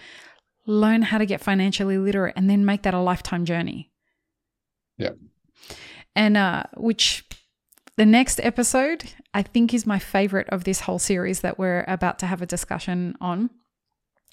Learn 0.66 1.02
how 1.02 1.18
to 1.18 1.26
get 1.26 1.42
financially 1.42 1.98
literate 1.98 2.34
and 2.36 2.48
then 2.48 2.64
make 2.64 2.82
that 2.82 2.94
a 2.94 3.00
lifetime 3.00 3.44
journey. 3.44 3.90
Yeah. 4.96 5.10
And 6.16 6.36
uh, 6.36 6.64
which 6.76 7.24
the 7.96 8.06
next 8.06 8.40
episode, 8.42 9.04
I 9.32 9.42
think, 9.42 9.74
is 9.74 9.86
my 9.86 9.98
favorite 9.98 10.48
of 10.48 10.64
this 10.64 10.80
whole 10.80 10.98
series 10.98 11.40
that 11.40 11.58
we're 11.58 11.84
about 11.86 12.18
to 12.20 12.26
have 12.26 12.42
a 12.42 12.46
discussion 12.46 13.16
on, 13.20 13.50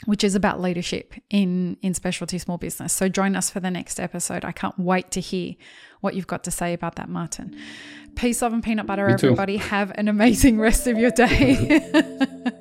which 0.05 0.23
is 0.23 0.35
about 0.35 0.59
leadership 0.59 1.13
in, 1.29 1.77
in 1.81 1.93
specialty 1.93 2.37
small 2.37 2.57
business. 2.57 2.93
So 2.93 3.07
join 3.07 3.35
us 3.35 3.49
for 3.49 3.59
the 3.59 3.71
next 3.71 3.99
episode. 3.99 4.43
I 4.43 4.51
can't 4.51 4.77
wait 4.77 5.11
to 5.11 5.19
hear 5.19 5.55
what 6.01 6.15
you've 6.15 6.27
got 6.27 6.43
to 6.45 6.51
say 6.51 6.73
about 6.73 6.95
that, 6.95 7.09
Martin. 7.09 7.55
Peace, 8.15 8.41
love, 8.41 8.53
and 8.53 8.63
peanut 8.63 8.87
butter, 8.87 9.07
Me 9.07 9.15
too. 9.15 9.27
everybody. 9.27 9.57
Have 9.57 9.91
an 9.95 10.07
amazing 10.07 10.59
rest 10.59 10.87
of 10.87 10.97
your 10.97 11.11
day. 11.11 11.81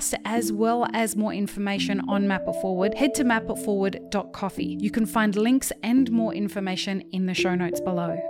podcast, 0.00 0.18
as 0.24 0.52
well 0.52 0.86
as 0.92 1.16
more 1.16 1.32
information 1.32 2.00
on 2.08 2.26
Map 2.26 2.42
It 2.46 2.54
Forward, 2.60 2.94
head 2.94 3.14
to 3.14 3.24
mapitforward.coffee. 3.24 4.78
You 4.80 4.90
can 4.90 5.06
find 5.06 5.36
links 5.36 5.72
and 5.82 6.10
more 6.10 6.34
information 6.34 7.02
in 7.12 7.26
the 7.26 7.34
show 7.34 7.54
notes 7.54 7.80
below. 7.80 8.29